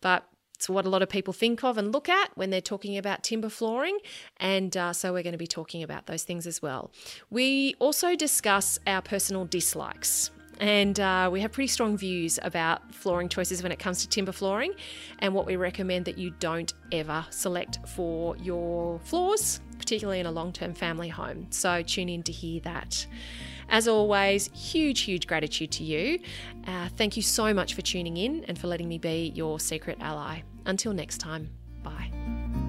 But 0.00 0.26
it's 0.54 0.70
what 0.70 0.86
a 0.86 0.88
lot 0.88 1.02
of 1.02 1.10
people 1.10 1.34
think 1.34 1.62
of 1.62 1.76
and 1.76 1.92
look 1.92 2.08
at 2.08 2.30
when 2.34 2.48
they're 2.48 2.62
talking 2.62 2.96
about 2.96 3.22
timber 3.22 3.50
flooring. 3.50 3.98
And 4.38 4.74
uh, 4.74 4.94
so 4.94 5.12
we're 5.12 5.22
going 5.22 5.32
to 5.32 5.38
be 5.38 5.46
talking 5.46 5.82
about 5.82 6.06
those 6.06 6.22
things 6.22 6.46
as 6.46 6.62
well. 6.62 6.90
We 7.28 7.74
also 7.78 8.16
discuss 8.16 8.78
our 8.86 9.02
personal 9.02 9.44
dislikes. 9.44 10.30
And 10.58 10.98
uh, 10.98 11.28
we 11.32 11.40
have 11.40 11.52
pretty 11.52 11.68
strong 11.68 11.96
views 11.96 12.38
about 12.42 12.94
flooring 12.94 13.28
choices 13.28 13.62
when 13.62 13.72
it 13.72 13.78
comes 13.78 14.00
to 14.02 14.08
timber 14.08 14.32
flooring 14.32 14.72
and 15.18 15.34
what 15.34 15.46
we 15.46 15.56
recommend 15.56 16.04
that 16.06 16.18
you 16.18 16.30
don't 16.38 16.72
ever 16.92 17.26
select 17.30 17.78
for 17.88 18.36
your 18.38 18.98
floors, 19.00 19.60
particularly 19.78 20.20
in 20.20 20.26
a 20.26 20.32
long 20.32 20.52
term 20.52 20.74
family 20.74 21.08
home. 21.08 21.46
So 21.50 21.82
tune 21.82 22.08
in 22.08 22.22
to 22.24 22.32
hear 22.32 22.60
that. 22.60 23.06
As 23.68 23.88
always, 23.88 24.48
huge, 24.54 25.00
huge 25.00 25.26
gratitude 25.26 25.72
to 25.72 25.84
you. 25.84 26.20
Uh, 26.66 26.88
thank 26.96 27.16
you 27.16 27.22
so 27.22 27.52
much 27.52 27.74
for 27.74 27.82
tuning 27.82 28.16
in 28.16 28.44
and 28.44 28.58
for 28.58 28.68
letting 28.68 28.88
me 28.88 28.98
be 28.98 29.32
your 29.34 29.58
secret 29.58 29.98
ally. 30.00 30.40
Until 30.64 30.92
next 30.92 31.18
time, 31.18 31.50
bye. 31.82 32.65